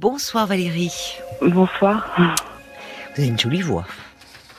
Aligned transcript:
Bonsoir 0.00 0.46
Valérie. 0.46 1.18
Bonsoir. 1.42 2.06
Vous 2.16 3.20
avez 3.22 3.26
une 3.26 3.38
jolie 3.38 3.62
voix. 3.62 3.84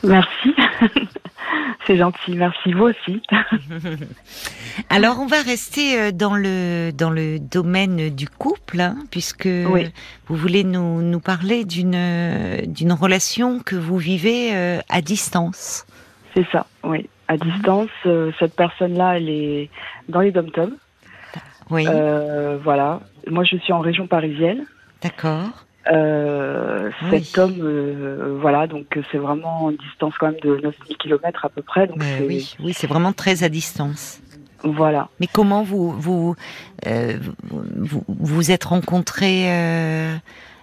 Merci. 0.04 0.54
C'est 1.88 1.96
gentil, 1.96 2.33
merci 2.33 2.73
vous 2.73 2.88
aussi. 2.89 3.21
Alors 4.89 5.21
on 5.21 5.28
va 5.28 5.41
rester 5.41 5.97
euh, 5.97 6.12
dans 6.12 6.36
le 6.36 6.91
dans 6.91 7.10
le 7.10 7.39
domaine 7.39 8.10
du 8.10 8.28
couple, 8.28 8.81
hein, 8.81 8.97
puisque 9.12 9.47
vous 9.47 10.36
voulez 10.36 10.65
nous, 10.65 11.02
nous 11.02 11.21
parler 11.21 11.64
d'une 11.64 12.66
d'une 12.66 12.92
relation 12.92 13.60
que 13.60 13.78
vous 13.78 13.98
vivez 13.98 14.54
euh, 14.54 14.82
à 14.90 15.02
distance. 15.02 15.86
C'est 16.34 16.46
ça, 16.52 16.66
oui, 16.84 17.10
à 17.30 17.38
distance. 17.38 17.90
Euh, 18.06 18.34
cette 18.40 18.58
personne-là, 18.58 19.16
elle 19.16 19.30
est 19.30 19.70
dans 20.10 20.20
les 20.20 20.32
dom 20.32 20.50
Oui. 21.70 21.86
voilà. 22.62 23.00
Moi, 23.28 23.46
je 23.46 23.56
suis 23.56 23.71
en 23.71 23.80
région 23.80 24.06
parisienne. 24.06 24.66
D'accord. 25.02 25.66
Euh, 25.91 26.91
cet 27.09 27.37
homme, 27.37 27.55
euh, 27.61 28.37
voilà, 28.39 28.68
donc 28.68 29.00
c'est 29.11 29.18
vraiment 29.18 29.71
une 29.71 29.78
distance 29.78 30.14
quand 30.19 30.28
même 30.28 30.39
de 30.43 30.60
9000 30.61 30.97
km 30.97 31.46
à 31.46 31.50
peu 31.50 31.61
près. 31.61 31.87
Donc 31.87 32.03
oui, 32.28 32.53
oui, 32.59 32.73
c'est 32.73 32.86
vraiment 32.86 33.14
très 33.14 33.44
à 33.44 33.50
distance. 33.50 34.22
Voilà. 34.64 35.08
Mais 35.19 35.27
comment 35.27 35.64
vous 35.64 35.91
vous 35.91 36.36
euh, 36.86 37.17
vous, 37.44 38.03
vous 38.08 38.52
êtes 38.52 38.66
rencontrés 38.66 39.50
à 39.50 40.19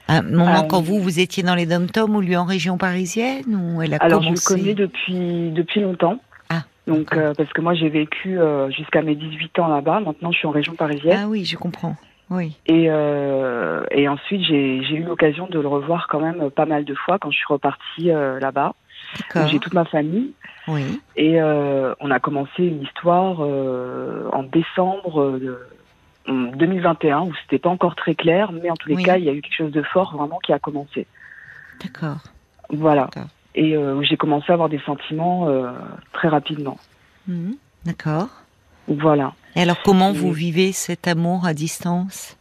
un 0.08 0.22
moment 0.22 0.64
quand 0.64 0.82
vous 0.82 1.00
vous 1.00 1.18
étiez 1.18 1.42
dans 1.42 1.54
les 1.54 1.66
dom-toms 1.66 2.14
ou 2.14 2.20
lui 2.20 2.36
en 2.36 2.44
région 2.44 2.76
parisienne 2.76 3.56
ou 3.56 3.82
elle 3.82 3.94
a 3.94 3.96
Alors 3.96 4.22
je 4.22 4.30
le 4.30 4.44
connais 4.44 4.74
depuis 4.74 5.50
depuis 5.50 5.80
longtemps. 5.80 6.20
Ah. 6.50 6.64
Donc 6.86 7.16
parce 7.36 7.52
que 7.54 7.62
moi 7.62 7.74
j'ai 7.74 7.88
vécu 7.88 8.38
jusqu'à 8.68 9.00
mes 9.00 9.16
18 9.16 9.58
ans 9.60 9.68
là-bas. 9.68 10.00
Maintenant 10.00 10.30
je 10.30 10.38
suis 10.38 10.46
en 10.46 10.52
région 10.52 10.74
parisienne. 10.74 11.20
Ah 11.22 11.26
oui, 11.26 11.46
je 11.46 11.56
comprends. 11.56 11.96
Oui. 12.30 12.56
Et, 12.66 12.86
euh, 12.90 13.84
et 13.90 14.08
ensuite, 14.08 14.42
j'ai 14.42 14.94
eu 14.94 15.04
l'occasion 15.04 15.46
de 15.46 15.60
le 15.60 15.68
revoir 15.68 16.08
quand 16.08 16.20
même 16.20 16.50
pas 16.50 16.66
mal 16.66 16.84
de 16.84 16.94
fois 16.94 17.18
quand 17.18 17.30
je 17.30 17.36
suis 17.36 17.46
repartie 17.48 18.10
euh, 18.10 18.40
là-bas. 18.40 18.74
J'ai 19.46 19.60
toute 19.60 19.74
ma 19.74 19.84
famille. 19.84 20.32
Oui. 20.66 21.00
Et 21.14 21.40
euh, 21.40 21.94
on 22.00 22.10
a 22.10 22.18
commencé 22.18 22.64
une 22.64 22.82
histoire 22.82 23.40
en 23.40 24.42
décembre 24.42 25.38
de, 25.38 25.60
2021 26.26 27.20
où 27.20 27.32
c'était 27.42 27.60
pas 27.60 27.70
encore 27.70 27.94
très 27.94 28.16
clair, 28.16 28.50
mais 28.50 28.68
en 28.70 28.74
tous 28.74 28.88
les 28.88 29.02
cas, 29.02 29.16
il 29.16 29.24
y 29.24 29.28
a 29.28 29.32
eu 29.32 29.42
quelque 29.42 29.56
chose 29.56 29.72
de 29.72 29.82
fort 29.82 30.16
vraiment 30.16 30.38
qui 30.40 30.52
a 30.52 30.58
commencé. 30.58 31.06
D'accord. 31.80 32.18
Voilà. 32.70 33.08
Et 33.54 33.78
où 33.78 34.02
j'ai 34.02 34.16
commencé 34.16 34.50
à 34.50 34.54
avoir 34.54 34.68
des 34.68 34.80
sentiments 34.80 35.48
très 36.12 36.28
rapidement. 36.28 36.78
Mmh. 37.28 37.52
D'accord. 37.84 38.28
Voilà. 38.88 39.32
Et 39.54 39.62
alors, 39.62 39.80
comment 39.82 40.12
vous 40.12 40.32
vivez 40.32 40.72
cet 40.72 41.08
amour 41.08 41.46
à 41.46 41.54
distance? 41.54 42.36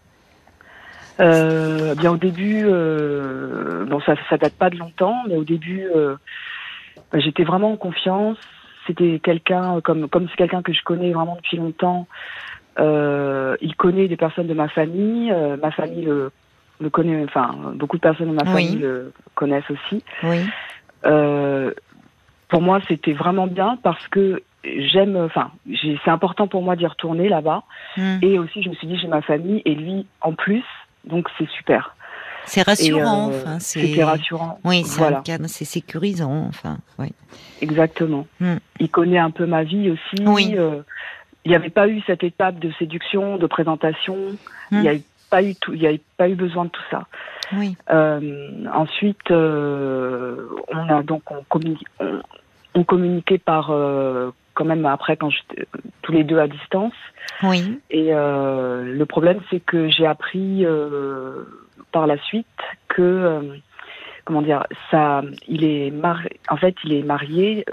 Euh, 1.20 1.96
Bien, 1.96 2.12
au 2.12 2.18
début, 2.18 2.64
euh, 2.66 3.86
bon, 3.86 4.02
ça, 4.02 4.16
ça 4.30 4.38
date 4.38 4.56
pas 4.56 4.70
de 4.70 4.78
longtemps, 4.78 5.24
mais 5.28 5.38
au 5.38 5.44
début, 5.44 5.88
euh, 5.96 6.16
bah, 7.12 7.20
j'étais 7.20 7.44
vraiment 7.44 7.72
en 7.72 7.78
confiance. 7.78 8.38
C'était 8.86 9.20
quelqu'un, 9.24 9.82
comme 9.82 10.08
comme 10.10 10.28
c'est 10.30 10.36
quelqu'un 10.36 10.62
que 10.62 10.74
je 10.74 10.84
connais 10.84 11.12
vraiment 11.12 11.38
depuis 11.38 11.58
longtemps. 11.58 12.08
Il 12.78 13.74
connaît 13.78 14.08
des 14.08 14.18
personnes 14.18 14.48
de 14.48 14.54
ma 14.54 14.68
famille. 14.68 15.34
Ma 15.62 15.72
famille 15.72 16.06
le, 16.06 16.32
le, 16.80 16.90
connaît, 16.92 17.24
enfin, 17.24 17.56
beaucoup 17.74 17.96
de 17.98 18.02
personnes 18.02 18.30
de 18.30 18.36
ma 18.36 18.46
famille 18.46 18.76
le 18.76 19.12
connaissent 19.34 19.72
aussi. 19.72 20.04
Oui. 20.22 20.38
Pour 22.50 22.62
moi, 22.62 22.80
c'était 22.88 23.14
vraiment 23.14 23.48
bien 23.48 23.80
parce 23.82 24.08
que 24.10 24.44
j'aime, 24.92 25.18
enfin, 25.18 25.52
c'est 25.84 26.12
important 26.12 26.48
pour 26.48 26.62
moi 26.62 26.76
d'y 26.76 26.86
retourner 26.86 27.30
là-bas. 27.30 27.64
Hmm. 27.98 28.18
Et 28.22 28.40
aussi, 28.40 28.62
je 28.64 28.70
me 28.70 28.76
suis 28.76 28.88
dit, 28.88 28.98
j'ai 28.98 29.08
ma 29.08 29.22
famille 29.22 29.62
et 29.66 29.76
lui 29.76 30.06
en 30.22 30.34
plus, 30.34 30.64
donc 31.06 31.28
c'est 31.38 31.50
super. 31.50 31.96
C'est 32.46 32.62
rassurant, 32.62 33.32
euh, 33.32 33.42
enfin, 33.42 33.60
c'est 33.60 34.04
rassurant. 34.04 34.60
Oui, 34.64 34.84
c'est 34.84 35.00
voilà. 35.00 35.24
c'est 35.48 35.66
sécurisant, 35.66 36.46
enfin, 36.48 36.78
oui. 37.00 37.12
Exactement. 37.62 38.28
Hmm. 38.40 38.58
Il 38.80 38.90
connaît 38.90 39.18
un 39.18 39.32
peu 39.32 39.46
ma 39.46 39.64
vie 39.64 39.90
aussi. 39.90 40.24
Oui. 40.26 40.54
Euh, 40.58 40.82
il 41.44 41.50
n'y 41.50 41.56
avait 41.56 41.70
pas 41.70 41.88
eu 41.88 42.02
cette 42.08 42.24
étape 42.24 42.60
de 42.60 42.72
séduction, 42.78 43.38
de 43.38 43.48
présentation. 43.48 44.18
Il 44.72 44.80
n'y 44.80 44.88
hmm. 44.88 44.92
a 44.92 45.00
pas 45.30 45.44
eu 45.44 45.56
tout, 45.56 45.74
il 45.74 45.82
y 45.82 45.88
a 45.88 45.94
pas 46.18 46.30
eu 46.30 46.36
besoin 46.36 46.66
de 46.66 46.70
tout 46.70 46.84
ça. 46.92 47.06
Oui. 47.54 47.76
Euh, 47.92 48.66
ensuite, 48.74 49.32
euh, 49.32 50.48
on 50.70 50.90
a 50.90 51.04
donc 51.04 51.24
on, 51.32 51.44
on, 52.00 52.22
on 52.76 52.84
communiquait 52.84 53.38
par 53.38 53.72
quand 54.56 54.66
même 54.66 54.86
après 54.86 55.18
quand 55.18 55.30
tous 56.02 56.12
les 56.12 56.24
deux 56.24 56.40
à 56.40 56.48
distance. 56.48 56.94
Oui. 57.44 57.80
Et 57.92 58.14
euh, 58.14 58.84
le 58.84 59.06
problème 59.06 59.40
c'est 59.50 59.60
que 59.60 59.90
j'ai 59.90 60.08
appris 60.08 60.66
euh, 60.66 61.44
par 61.92 62.08
la 62.08 62.18
suite 62.18 62.48
que 62.88 63.02
euh, 63.02 63.42
comment 64.24 64.42
dire 64.42 64.66
ça 64.90 65.22
il 65.48 65.64
est 65.64 65.92
marié 65.92 66.40
en 66.50 66.58
fait 66.58 66.76
il 66.84 66.94
est 66.94 67.04
marié 67.04 67.66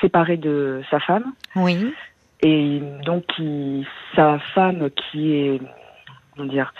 séparé 0.00 0.36
de 0.36 0.82
sa 0.90 1.00
femme. 1.00 1.32
Oui. 1.56 1.92
Et 2.40 2.80
donc 3.04 3.24
il, 3.38 3.86
sa 4.14 4.38
femme 4.54 4.90
qui 4.90 5.32
est 5.32 5.60
comment 6.36 6.48
dire 6.48 6.74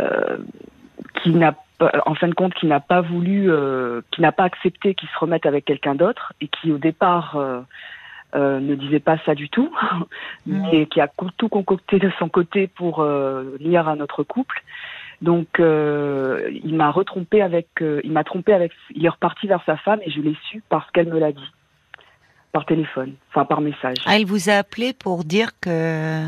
euh, 0.00 0.38
qui 1.22 1.30
n'a 1.30 1.54
en 2.06 2.14
fin 2.14 2.28
de 2.28 2.34
compte, 2.34 2.54
qui 2.54 2.66
n'a 2.66 2.80
pas 2.80 3.00
voulu, 3.00 3.50
euh, 3.50 4.00
qui 4.10 4.22
n'a 4.22 4.32
pas 4.32 4.44
accepté 4.44 4.94
qu'il 4.94 5.08
se 5.08 5.18
remette 5.18 5.46
avec 5.46 5.64
quelqu'un 5.64 5.94
d'autre 5.94 6.32
et 6.40 6.48
qui 6.48 6.72
au 6.72 6.78
départ 6.78 7.36
euh, 7.36 7.60
euh, 8.34 8.60
ne 8.60 8.74
disait 8.74 9.00
pas 9.00 9.18
ça 9.24 9.34
du 9.34 9.48
tout, 9.48 9.70
mm. 10.46 10.62
mais 10.72 10.86
qui 10.86 11.00
a 11.00 11.08
tout 11.36 11.48
concocté 11.48 11.98
de 11.98 12.10
son 12.18 12.28
côté 12.28 12.66
pour 12.66 13.00
euh, 13.00 13.56
lire 13.60 13.88
à 13.88 13.96
notre 13.96 14.22
couple. 14.22 14.62
Donc, 15.22 15.60
euh, 15.60 16.50
il 16.64 16.74
m'a 16.74 16.90
retrompé 16.90 17.40
avec, 17.40 17.68
euh, 17.80 18.00
il 18.04 18.12
m'a 18.12 18.24
trompé 18.24 18.52
avec, 18.52 18.72
il 18.94 19.06
est 19.06 19.08
reparti 19.08 19.46
vers 19.46 19.62
sa 19.64 19.76
femme 19.76 20.00
et 20.04 20.10
je 20.10 20.20
l'ai 20.20 20.36
su 20.50 20.62
parce 20.68 20.90
qu'elle 20.90 21.08
me 21.08 21.18
l'a 21.18 21.32
dit 21.32 21.52
par 22.52 22.66
téléphone, 22.66 23.14
enfin 23.30 23.44
par 23.44 23.60
message. 23.60 23.96
Ah, 24.04 24.16
elle 24.16 24.26
vous 24.26 24.50
a 24.50 24.54
appelé 24.54 24.92
pour 24.92 25.24
dire 25.24 25.50
que. 25.60 26.22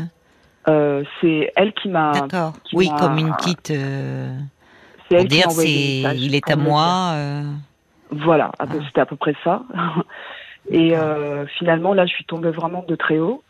C'est 1.21 1.51
elle 1.55 1.73
qui 1.73 1.89
m'a. 1.89 2.11
D'accord. 2.11 2.53
Oui, 2.73 2.89
comme 2.99 3.17
une 3.17 3.33
petite. 3.37 3.67
C'est 3.67 5.15
elle 5.15 5.21
pour 5.21 5.27
dire 5.27 5.49
c'est, 5.49 5.71
il 6.15 6.35
est 6.35 6.51
à 6.51 6.55
moi. 6.55 7.15
Voilà, 8.11 8.51
ah. 8.59 8.65
c'était 8.87 9.01
à 9.01 9.05
peu 9.05 9.15
près 9.15 9.35
ça. 9.43 9.63
Et 10.69 10.95
euh, 10.95 11.45
finalement, 11.57 11.93
là, 11.93 12.05
je 12.05 12.13
suis 12.13 12.25
tombée 12.25 12.51
vraiment 12.51 12.83
de 12.87 12.95
très 12.95 13.19
haut 13.19 13.43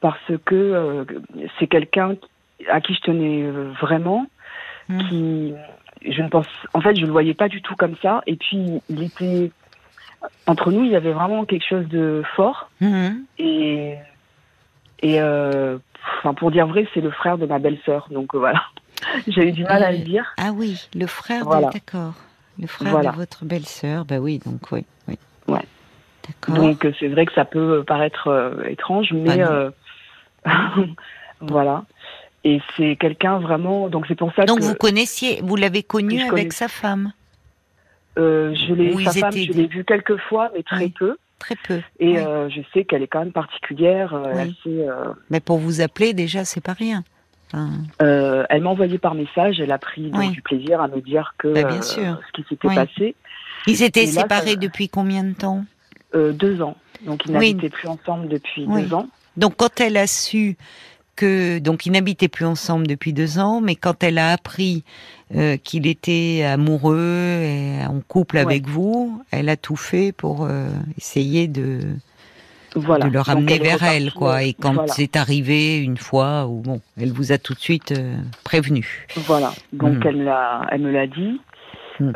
parce 0.00 0.32
que 0.44 0.54
euh, 0.54 1.04
c'est 1.58 1.66
quelqu'un 1.66 2.16
à 2.68 2.80
qui 2.80 2.94
je 2.94 3.00
tenais 3.00 3.42
euh, 3.42 3.72
vraiment, 3.80 4.26
hmm. 4.88 4.98
qui, 5.08 5.54
je 6.06 6.22
ne 6.22 6.28
pense, 6.28 6.46
en 6.74 6.80
fait, 6.80 6.96
je 6.96 7.04
le 7.04 7.12
voyais 7.12 7.34
pas 7.34 7.48
du 7.48 7.62
tout 7.62 7.76
comme 7.76 7.96
ça. 8.02 8.22
Et 8.26 8.36
puis, 8.36 8.80
il 8.88 9.02
était 9.02 9.50
entre 10.46 10.70
nous, 10.70 10.84
il 10.84 10.90
y 10.90 10.96
avait 10.96 11.12
vraiment 11.12 11.44
quelque 11.44 11.66
chose 11.66 11.88
de 11.88 12.22
fort. 12.36 12.70
Hmm. 12.80 13.22
Et 13.38 13.96
et 15.02 15.20
euh, 15.20 15.78
enfin, 16.18 16.34
pour 16.34 16.50
dire 16.50 16.66
vrai, 16.66 16.86
c'est 16.92 17.00
le 17.00 17.10
frère 17.10 17.38
de 17.38 17.46
ma 17.46 17.58
belle-sœur. 17.58 18.08
Donc 18.10 18.34
voilà, 18.34 18.62
j'ai 19.28 19.48
eu 19.48 19.52
du 19.52 19.64
mal 19.64 19.82
à 19.82 19.92
le 19.92 19.98
dire. 19.98 20.26
Ah 20.38 20.50
oui, 20.52 20.88
le 20.94 21.06
frère, 21.06 21.44
voilà. 21.44 21.70
d'accord. 21.70 22.14
Le 22.58 22.66
frère 22.66 23.00
de 23.00 23.16
votre 23.16 23.44
belle-sœur, 23.46 24.04
bah 24.04 24.18
oui, 24.18 24.38
donc 24.44 24.70
oui, 24.70 24.84
oui. 25.08 25.18
Donc 26.48 26.86
c'est 26.98 27.08
vrai 27.08 27.26
que 27.26 27.32
ça 27.32 27.44
peut 27.44 27.84
paraître 27.86 28.28
euh, 28.28 28.64
étrange, 28.68 29.12
mais 29.12 29.42
euh, 29.42 29.70
voilà. 31.40 31.84
Et 32.44 32.60
c'est 32.76 32.96
quelqu'un 32.96 33.38
vraiment. 33.38 33.88
Donc 33.88 34.06
c'est 34.08 34.14
pour 34.14 34.32
ça 34.34 34.44
donc 34.44 34.60
que. 34.60 34.64
vous 34.64 34.74
connaissiez, 34.74 35.40
vous 35.42 35.56
l'avez 35.56 35.82
connu 35.82 36.20
avec 36.22 36.52
sa 36.52 36.68
femme. 36.68 37.12
Euh, 38.18 38.54
je 38.54 38.74
l'ai, 38.74 39.04
sa 39.04 39.12
femme, 39.12 39.32
je 39.32 39.52
l'ai 39.52 39.66
vue 39.66 39.84
quelques 39.84 40.16
fois, 40.16 40.50
mais 40.54 40.62
très 40.62 40.88
peu. 40.88 41.16
Très 41.38 41.56
peu. 41.56 41.80
Et 41.98 42.18
euh, 42.18 42.50
je 42.50 42.60
sais 42.74 42.84
qu'elle 42.84 43.02
est 43.02 43.06
quand 43.06 43.20
même 43.20 43.32
particulière. 43.32 44.14
Assez, 44.14 44.86
mais 45.30 45.40
pour 45.40 45.58
vous 45.58 45.80
appeler 45.80 46.12
déjà, 46.12 46.44
c'est 46.44 46.60
pas 46.62 46.74
rien. 46.74 47.02
elle 47.98 48.62
m'a 48.62 48.70
envoyé 48.70 48.98
par 48.98 49.14
message. 49.14 49.60
Elle 49.60 49.72
a 49.72 49.78
pris 49.78 50.10
du 50.32 50.42
plaisir 50.42 50.80
à 50.80 50.88
me 50.88 51.00
dire 51.00 51.34
que 51.38 51.48
bah, 51.48 51.64
bien 51.64 51.82
sûr. 51.82 52.20
ce 52.26 52.32
qui 52.32 52.48
s'était 52.48 52.74
passé. 52.74 53.14
Ils 53.66 53.82
étaient 53.82 54.06
séparés 54.06 54.56
depuis 54.56 54.88
combien 54.88 55.22
de 55.22 55.34
temps? 55.34 55.64
euh, 55.64 55.79
deux 56.14 56.62
ans. 56.62 56.76
Donc 57.06 57.22
ils 57.26 57.32
n'habitaient 57.32 57.70
plus 57.70 57.88
ensemble 57.88 58.28
depuis 58.28 58.66
deux 58.66 58.94
ans. 58.94 59.08
Donc 59.36 59.54
quand 59.56 59.80
elle 59.80 59.96
a 59.96 60.06
su 60.06 60.56
que 61.16 61.58
donc 61.58 61.84
ils 61.84 61.92
n'habitaient 61.92 62.28
plus 62.28 62.46
ensemble 62.46 62.86
depuis 62.86 63.12
deux 63.12 63.38
ans, 63.38 63.60
mais 63.60 63.74
quand 63.74 64.02
elle 64.02 64.18
a 64.18 64.32
appris 64.32 64.84
euh, 65.36 65.56
qu'il 65.58 65.86
était 65.86 66.42
amoureux 66.44 67.42
et 67.42 67.84
en 67.86 68.00
couple 68.00 68.38
avec 68.38 68.66
vous, 68.66 69.22
elle 69.30 69.48
a 69.48 69.56
tout 69.56 69.76
fait 69.76 70.12
pour 70.12 70.44
euh, 70.44 70.68
essayer 70.96 71.46
de 71.46 71.80
voilà. 72.74 73.06
de 73.06 73.12
le 73.12 73.20
ramener 73.20 73.58
vers 73.58 73.82
elle, 73.82 74.12
quoi. 74.12 74.44
Et 74.44 74.54
quand 74.54 74.86
c'est 74.88 75.16
arrivé 75.16 75.78
une 75.78 75.98
fois, 75.98 76.46
où 76.46 76.62
bon, 76.62 76.80
elle 76.98 77.12
vous 77.12 77.32
a 77.32 77.38
tout 77.38 77.52
de 77.52 77.58
suite 77.58 77.92
prévenu. 78.44 79.06
Voilà. 79.16 79.52
Donc 79.72 80.04
hmm. 80.04 80.08
elle, 80.08 80.28
a, 80.28 80.66
elle 80.70 80.80
me 80.80 80.90
l'a 80.90 81.06
dit. 81.06 81.40
Hmm. 81.98 82.12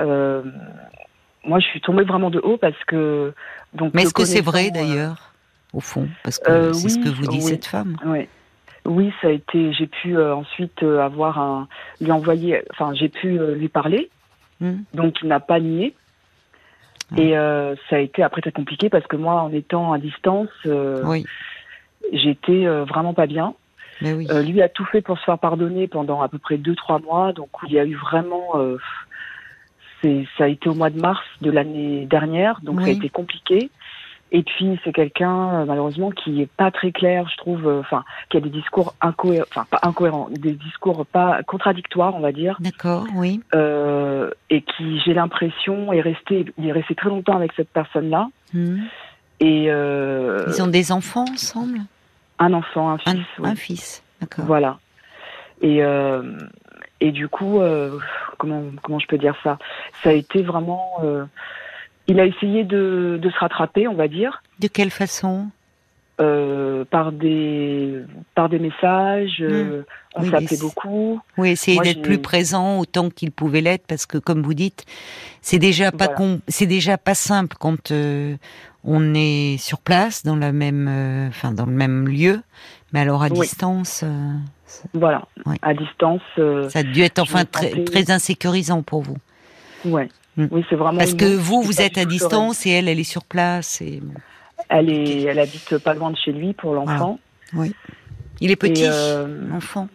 moi, 1.44 1.58
je 1.60 1.66
suis 1.66 1.80
tombée 1.82 2.04
vraiment 2.04 2.30
de 2.30 2.38
haut 2.38 2.56
parce 2.56 2.82
que 2.86 3.34
mais 3.92 4.02
est-ce 4.02 4.14
que 4.14 4.24
c'est 4.24 4.40
vrai 4.40 4.68
euh, 4.68 4.70
d'ailleurs, 4.70 5.32
au 5.72 5.80
fond? 5.80 6.08
Parce 6.22 6.38
que 6.38 6.50
euh, 6.50 6.72
c'est 6.72 6.88
ce 6.88 6.98
que 6.98 7.08
vous 7.08 7.26
dit 7.26 7.40
cette 7.40 7.66
femme. 7.66 7.96
Oui. 8.04 8.28
Oui, 8.86 9.12
ça 9.22 9.28
a 9.28 9.30
été. 9.30 9.72
J'ai 9.72 9.86
pu 9.86 10.20
ensuite 10.20 10.82
avoir 10.82 11.38
un, 11.38 11.68
lui 12.00 12.12
envoyer. 12.12 12.62
Enfin, 12.70 12.92
j'ai 12.94 13.08
pu 13.08 13.38
lui 13.38 13.68
parler. 13.68 14.10
Hmm. 14.60 14.82
Donc, 14.92 15.22
il 15.22 15.28
n'a 15.28 15.40
pas 15.40 15.58
nié. 15.58 15.94
Ah. 17.10 17.20
Et 17.20 17.30
ça 17.88 17.96
a 17.96 17.98
été 17.98 18.22
après 18.22 18.42
très 18.42 18.52
compliqué 18.52 18.90
parce 18.90 19.06
que 19.06 19.16
moi, 19.16 19.40
en 19.40 19.52
étant 19.52 19.92
à 19.94 19.98
distance, 19.98 20.50
oui. 20.66 21.24
j'étais 22.12 22.66
vraiment 22.84 23.14
pas 23.14 23.26
bien. 23.26 23.54
Oui. 24.02 24.26
lui 24.44 24.60
a 24.60 24.68
tout 24.68 24.84
fait 24.84 25.00
pour 25.00 25.18
se 25.18 25.24
faire 25.24 25.38
pardonner 25.38 25.86
pendant 25.88 26.20
à 26.20 26.28
peu 26.28 26.38
près 26.38 26.58
deux 26.58 26.74
trois 26.74 26.98
mois. 26.98 27.32
Donc, 27.32 27.48
il 27.66 27.72
y 27.72 27.78
a 27.78 27.86
eu 27.86 27.96
vraiment 27.96 28.52
ça 30.36 30.44
a 30.44 30.48
été 30.48 30.68
au 30.68 30.74
mois 30.74 30.90
de 30.90 31.00
mars 31.00 31.24
de 31.40 31.50
l'année 31.50 32.06
dernière, 32.06 32.60
donc 32.62 32.80
ça 32.80 32.88
a 32.88 32.90
été 32.90 33.08
compliqué. 33.08 33.70
Et 34.32 34.42
puis 34.42 34.80
c'est 34.82 34.92
quelqu'un 34.92 35.60
euh, 35.60 35.64
malheureusement 35.64 36.10
qui 36.10 36.42
est 36.42 36.50
pas 36.50 36.72
très 36.72 36.90
clair, 36.90 37.28
je 37.30 37.36
trouve, 37.36 37.68
euh, 37.68 37.78
enfin 37.78 38.04
qui 38.30 38.36
a 38.36 38.40
des 38.40 38.50
discours 38.50 38.94
incohérents, 39.00 39.46
enfin 39.48 39.64
pas 39.70 39.78
incohérents, 39.82 40.28
des 40.28 40.54
discours 40.54 41.06
pas 41.06 41.44
contradictoires, 41.44 42.16
on 42.16 42.20
va 42.20 42.32
dire. 42.32 42.56
D'accord, 42.58 43.06
oui. 43.14 43.40
Euh, 43.54 44.30
et 44.50 44.62
qui, 44.62 44.98
j'ai 45.04 45.14
l'impression, 45.14 45.92
est 45.92 46.00
resté, 46.00 46.46
il 46.58 46.66
est 46.66 46.72
resté 46.72 46.96
très 46.96 47.10
longtemps 47.10 47.36
avec 47.36 47.52
cette 47.54 47.68
personne-là. 47.68 48.28
Hmm. 48.52 48.80
Et 49.38 49.66
ils 49.66 50.62
ont 50.62 50.66
des 50.66 50.90
enfants 50.90 51.26
ensemble? 51.32 51.78
Un 52.40 52.54
enfant, 52.54 52.90
un 52.90 52.98
fils. 52.98 53.26
Un, 53.40 53.54
fils, 53.54 54.02
d'accord. 54.20 54.46
Voilà. 54.46 54.78
Et 55.60 55.80
et 57.00 57.12
du 57.12 57.28
coup, 57.28 57.60
euh, 57.60 57.98
comment, 58.38 58.62
comment 58.82 58.98
je 58.98 59.06
peux 59.06 59.18
dire 59.18 59.36
ça? 59.42 59.58
Ça 60.02 60.10
a 60.10 60.12
été 60.12 60.42
vraiment. 60.42 60.98
Euh, 61.02 61.24
il 62.06 62.20
a 62.20 62.26
essayé 62.26 62.64
de, 62.64 63.18
de, 63.20 63.30
se 63.30 63.38
rattraper, 63.38 63.88
on 63.88 63.94
va 63.94 64.08
dire. 64.08 64.42
De 64.60 64.68
quelle 64.68 64.90
façon? 64.90 65.48
Euh, 66.20 66.84
par 66.84 67.10
des 67.10 67.98
par 68.36 68.48
des 68.48 68.60
messages, 68.60 69.40
hmm. 69.40 69.82
on 70.14 70.30
s'appelait 70.30 70.58
beaucoup. 70.60 71.20
Oui, 71.36 71.50
essayer 71.50 71.80
d'être 71.80 72.02
plus 72.02 72.18
présent 72.18 72.78
autant 72.78 73.10
qu'il 73.10 73.32
pouvait 73.32 73.60
l'être 73.60 73.84
parce 73.88 74.06
que 74.06 74.18
comme 74.18 74.42
vous 74.42 74.54
dites, 74.54 74.84
c'est 75.42 75.58
déjà 75.58 75.90
pas 75.90 76.08
c'est 76.46 76.66
déjà 76.66 76.98
pas 76.98 77.16
simple 77.16 77.56
quand 77.58 77.92
on 78.84 79.14
est 79.14 79.56
sur 79.58 79.80
place 79.80 80.22
dans 80.22 80.36
la 80.36 80.52
même 80.52 80.86
enfin 81.30 81.50
dans 81.50 81.66
le 81.66 81.72
même 81.72 82.06
lieu, 82.06 82.40
mais 82.92 83.00
alors 83.00 83.24
à 83.24 83.28
distance. 83.28 84.04
Voilà, 84.92 85.26
à 85.62 85.74
distance. 85.74 86.22
Euh, 86.38 86.68
ça 86.68 86.80
a 86.80 86.82
dû 86.82 87.02
être 87.02 87.18
enfin 87.18 87.44
très, 87.44 87.84
très 87.84 88.10
insécurisant 88.10 88.82
pour 88.82 89.02
vous. 89.02 89.16
Ouais. 89.84 90.08
Hmm. 90.36 90.46
Oui, 90.50 90.64
c'est 90.68 90.76
vraiment. 90.76 90.98
Parce 90.98 91.14
que 91.14 91.36
vous, 91.36 91.62
vous 91.62 91.80
êtes 91.80 91.98
à 91.98 92.04
distance 92.04 92.66
et 92.66 92.70
elle, 92.70 92.88
elle 92.88 92.98
est 92.98 93.04
sur 93.04 93.24
place. 93.24 93.80
Et... 93.80 94.02
Elle, 94.68 94.90
est, 94.90 95.22
elle 95.22 95.38
habite 95.38 95.78
pas 95.78 95.94
loin 95.94 96.10
de 96.10 96.16
chez 96.16 96.32
lui 96.32 96.52
pour 96.52 96.74
l'enfant. 96.74 97.18
Oui. 97.52 97.74
Il 98.40 98.50
est 98.50 98.56
petit, 98.56 98.84
euh, 98.86 99.48
l'enfant 99.48 99.88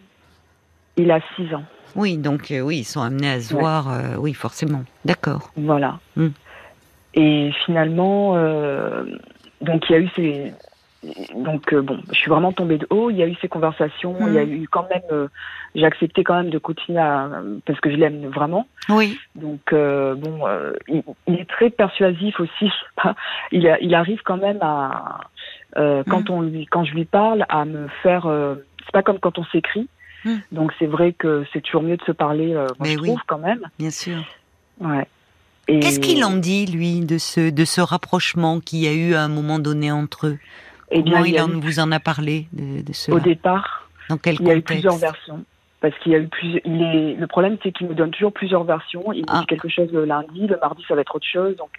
Il 0.96 1.10
a 1.10 1.20
6 1.36 1.54
ans. 1.54 1.64
Oui, 1.94 2.16
donc 2.16 2.50
euh, 2.50 2.60
oui, 2.60 2.78
ils 2.78 2.84
sont 2.84 3.02
amenés 3.02 3.30
à 3.30 3.40
se 3.40 3.52
voir, 3.52 3.92
oui, 4.18 4.32
forcément. 4.32 4.84
D'accord. 5.04 5.50
Voilà. 5.56 5.98
Hmm. 6.16 6.28
Et 7.14 7.50
finalement, 7.66 8.34
donc 9.60 9.82
il 9.88 9.92
y 9.92 9.94
a 9.94 9.98
eu 9.98 10.08
ces, 10.16 10.52
donc 11.34 11.72
euh, 11.72 11.80
bon, 11.80 11.98
je 12.10 12.18
suis 12.18 12.28
vraiment 12.28 12.52
tombée 12.52 12.76
de 12.76 12.86
haut. 12.90 13.10
Il 13.10 13.16
y 13.16 13.22
a 13.22 13.26
eu 13.26 13.34
ces 13.40 13.48
conversations. 13.48 14.16
Il 14.26 14.34
y 14.34 14.38
a 14.38 14.44
mm. 14.44 14.52
eu 14.52 14.68
quand 14.68 14.86
même, 14.90 15.02
euh, 15.12 15.28
j'ai 15.74 15.86
accepté 15.86 16.24
quand 16.24 16.34
même 16.34 16.50
de 16.50 16.58
continuer 16.58 16.98
à, 16.98 17.30
parce 17.64 17.80
que 17.80 17.90
je 17.90 17.96
l'aime 17.96 18.26
vraiment. 18.26 18.66
Oui. 18.90 19.18
Donc 19.34 19.72
euh, 19.72 20.14
bon, 20.14 20.40
il, 20.88 21.40
est 21.40 21.48
très 21.48 21.70
persuasif 21.70 22.38
aussi. 22.40 22.70
il, 23.52 23.76
il 23.80 23.94
arrive 23.94 24.20
quand 24.24 24.36
même 24.36 24.58
à, 24.60 25.20
quand 25.74 26.28
mm. 26.28 26.32
on 26.32 26.42
lui, 26.42 26.66
quand 26.66 26.84
je 26.84 26.92
lui 26.92 27.06
parle, 27.06 27.46
à 27.48 27.64
me 27.64 27.88
faire. 28.02 28.28
c'est 28.84 28.92
pas 28.92 29.02
comme 29.02 29.18
quand 29.18 29.38
on 29.38 29.44
s'écrit. 29.46 29.88
Mm. 30.26 30.36
Donc 30.52 30.72
c'est 30.78 30.86
vrai 30.86 31.14
que 31.14 31.46
c'est 31.52 31.62
toujours 31.62 31.82
mieux 31.82 31.96
de 31.96 32.04
se 32.04 32.12
parler. 32.12 32.52
moi, 32.52 32.88
je 32.88 32.96
trouve 32.96 33.22
quand 33.26 33.38
même. 33.38 33.62
Bien 33.78 33.90
sûr. 33.90 34.18
Ouais. 34.80 35.06
Qu'est-ce 35.66 36.00
qu'il 36.00 36.24
en 36.24 36.36
dit, 36.36 36.66
lui, 36.66 37.00
de 37.00 37.16
ce, 37.18 37.48
de 37.48 37.64
ce 37.64 37.80
rapprochement 37.80 38.58
qu'il 38.58 38.80
y 38.80 38.88
a 38.88 38.92
eu 38.92 39.14
à 39.14 39.22
un 39.22 39.28
moment 39.28 39.60
donné 39.60 39.92
entre 39.92 40.26
eux? 40.26 40.38
Eh 40.90 41.02
bien, 41.02 41.24
il, 41.24 41.40
en, 41.40 41.48
vous 41.48 41.78
en 41.78 41.92
a 41.92 42.00
parlé 42.00 42.46
de, 42.52 42.82
de 42.82 42.92
cela 42.92 43.16
Au 43.16 43.20
départ, 43.20 43.88
Dans 44.08 44.16
quel 44.16 44.36
il 44.40 44.46
y 44.46 44.50
a 44.50 44.56
eu 44.56 44.62
plusieurs 44.62 44.96
versions. 44.96 45.44
Parce 45.80 45.96
qu'il 45.98 46.12
y 46.12 46.14
a 46.14 46.18
eu. 46.18 46.28
Il 46.64 46.82
est, 46.82 47.14
le 47.14 47.26
problème, 47.26 47.56
c'est 47.62 47.72
qu'il 47.72 47.88
me 47.88 47.94
donne 47.94 48.10
toujours 48.10 48.32
plusieurs 48.32 48.64
versions. 48.64 49.12
Il 49.12 49.22
me 49.22 49.26
dit 49.26 49.32
ah. 49.32 49.44
quelque 49.48 49.68
chose 49.68 49.90
le 49.92 50.04
lundi, 50.04 50.46
le 50.46 50.58
mardi, 50.60 50.84
ça 50.86 50.94
va 50.94 51.00
être 51.00 51.14
autre 51.14 51.26
chose. 51.26 51.56
Donc, 51.56 51.70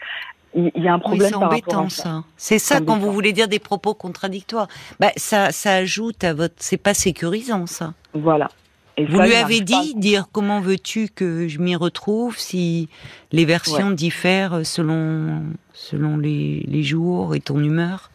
il, 0.55 0.83
y 0.83 0.87
a 0.87 0.93
un 0.93 0.99
problème 0.99 1.27
oui, 1.33 1.39
par 1.39 1.43
embêtant, 1.43 1.89
ça. 1.89 2.23
C'est 2.35 2.59
ça 2.59 2.81
quand 2.81 2.97
vous 2.97 3.11
voulez 3.11 3.31
dire 3.31 3.47
des 3.47 3.59
propos 3.59 3.93
contradictoires. 3.93 4.67
Bah, 4.99 5.11
ça, 5.17 5.51
ça 5.51 5.75
ajoute 5.75 6.23
à 6.23 6.33
votre. 6.33 6.55
C'est 6.57 6.81
pas 6.81 6.93
sécurisant, 6.93 7.67
ça. 7.67 7.93
Voilà. 8.13 8.49
Et 8.97 9.05
vous 9.05 9.21
lui 9.21 9.35
avez 9.35 9.61
dit, 9.61 9.95
dire 9.95 10.25
comment 10.31 10.59
veux-tu 10.59 11.07
que 11.07 11.47
je 11.47 11.59
m'y 11.59 11.75
retrouve 11.75 12.37
si 12.37 12.89
les 13.31 13.45
versions 13.45 13.91
diffèrent 13.91 14.65
selon 14.65 15.43
selon 15.73 16.17
les, 16.17 16.65
les 16.67 16.83
jours 16.83 17.33
et 17.35 17.39
ton 17.39 17.59
humeur? 17.63 18.10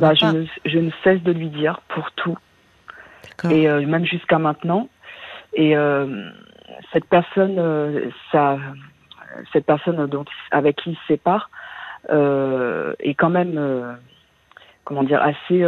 Bah, 0.00 0.14
je, 0.14 0.26
ne, 0.26 0.44
je, 0.64 0.78
ne, 0.78 0.90
cesse 1.02 1.22
de 1.22 1.32
lui 1.32 1.48
dire 1.48 1.80
pour 1.88 2.10
tout. 2.12 2.38
Et 3.50 3.68
euh, 3.68 3.84
même 3.86 4.04
jusqu'à 4.04 4.38
maintenant. 4.38 4.88
Et 5.54 5.76
euh, 5.76 6.30
cette 6.92 7.06
personne, 7.06 7.56
euh, 7.58 8.10
ça, 8.32 8.58
cette 9.52 9.66
personne 9.66 10.06
dont, 10.06 10.24
avec 10.50 10.76
qui 10.76 10.90
il 10.90 10.96
se 10.96 11.06
sépare 11.06 11.50
est 12.08 13.14
quand 13.14 13.30
même, 13.30 13.98
comment 14.84 15.02
dire, 15.02 15.22
assez 15.22 15.66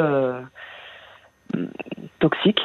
toxique. 2.18 2.60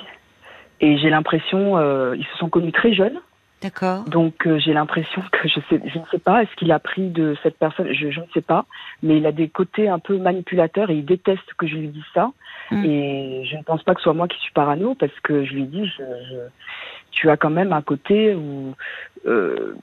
Et 0.82 0.98
j'ai 0.98 1.10
l'impression, 1.10 1.80
ils 2.14 2.26
se 2.26 2.38
sont 2.38 2.50
connus 2.50 2.74
très 2.74 2.94
jeunes. 2.94 3.20
D'accord. 3.62 4.06
Donc 4.06 4.48
euh, 4.48 4.58
j'ai 4.58 4.74
l'impression 4.74 5.22
que 5.32 5.48
je 5.48 5.60
sais, 5.70 5.80
je 5.86 6.00
ne 6.00 6.06
sais 6.10 6.18
pas, 6.18 6.42
est-ce 6.42 6.56
qu'il 6.56 6.72
a 6.72 6.80
pris 6.80 7.10
de 7.10 7.36
cette 7.44 7.58
personne, 7.58 7.94
je, 7.94 8.10
je, 8.10 8.20
ne 8.20 8.26
sais 8.34 8.42
pas, 8.42 8.66
mais 9.04 9.18
il 9.18 9.26
a 9.28 9.32
des 9.32 9.50
côtés 9.50 9.88
un 9.88 10.00
peu 10.00 10.18
manipulateurs 10.18 10.90
et 10.90 10.96
il 10.96 11.06
déteste 11.06 11.54
que 11.58 11.68
je 11.68 11.76
lui 11.76 11.90
dise 11.90 12.04
ça. 12.14 12.32
Hmm. 12.72 12.84
Et 12.86 13.44
je 13.46 13.58
ne 13.58 13.62
pense 13.62 13.84
pas 13.84 13.94
que 13.94 14.00
ce 14.00 14.06
soit 14.06 14.14
moi 14.14 14.28
qui 14.28 14.40
suis 14.40 14.54
parano 14.54 14.96
parce 14.96 15.18
que 15.22 15.46
je 15.46 15.54
lui 15.54 15.66
dis, 15.66 15.86
je, 15.86 16.04
tu 17.12 17.30
as 17.30 17.38
quand 17.38 17.52
même 17.52 17.72
un 17.72 17.84
côté 17.84 18.34
où, 18.34 18.74
euh, 19.28 19.76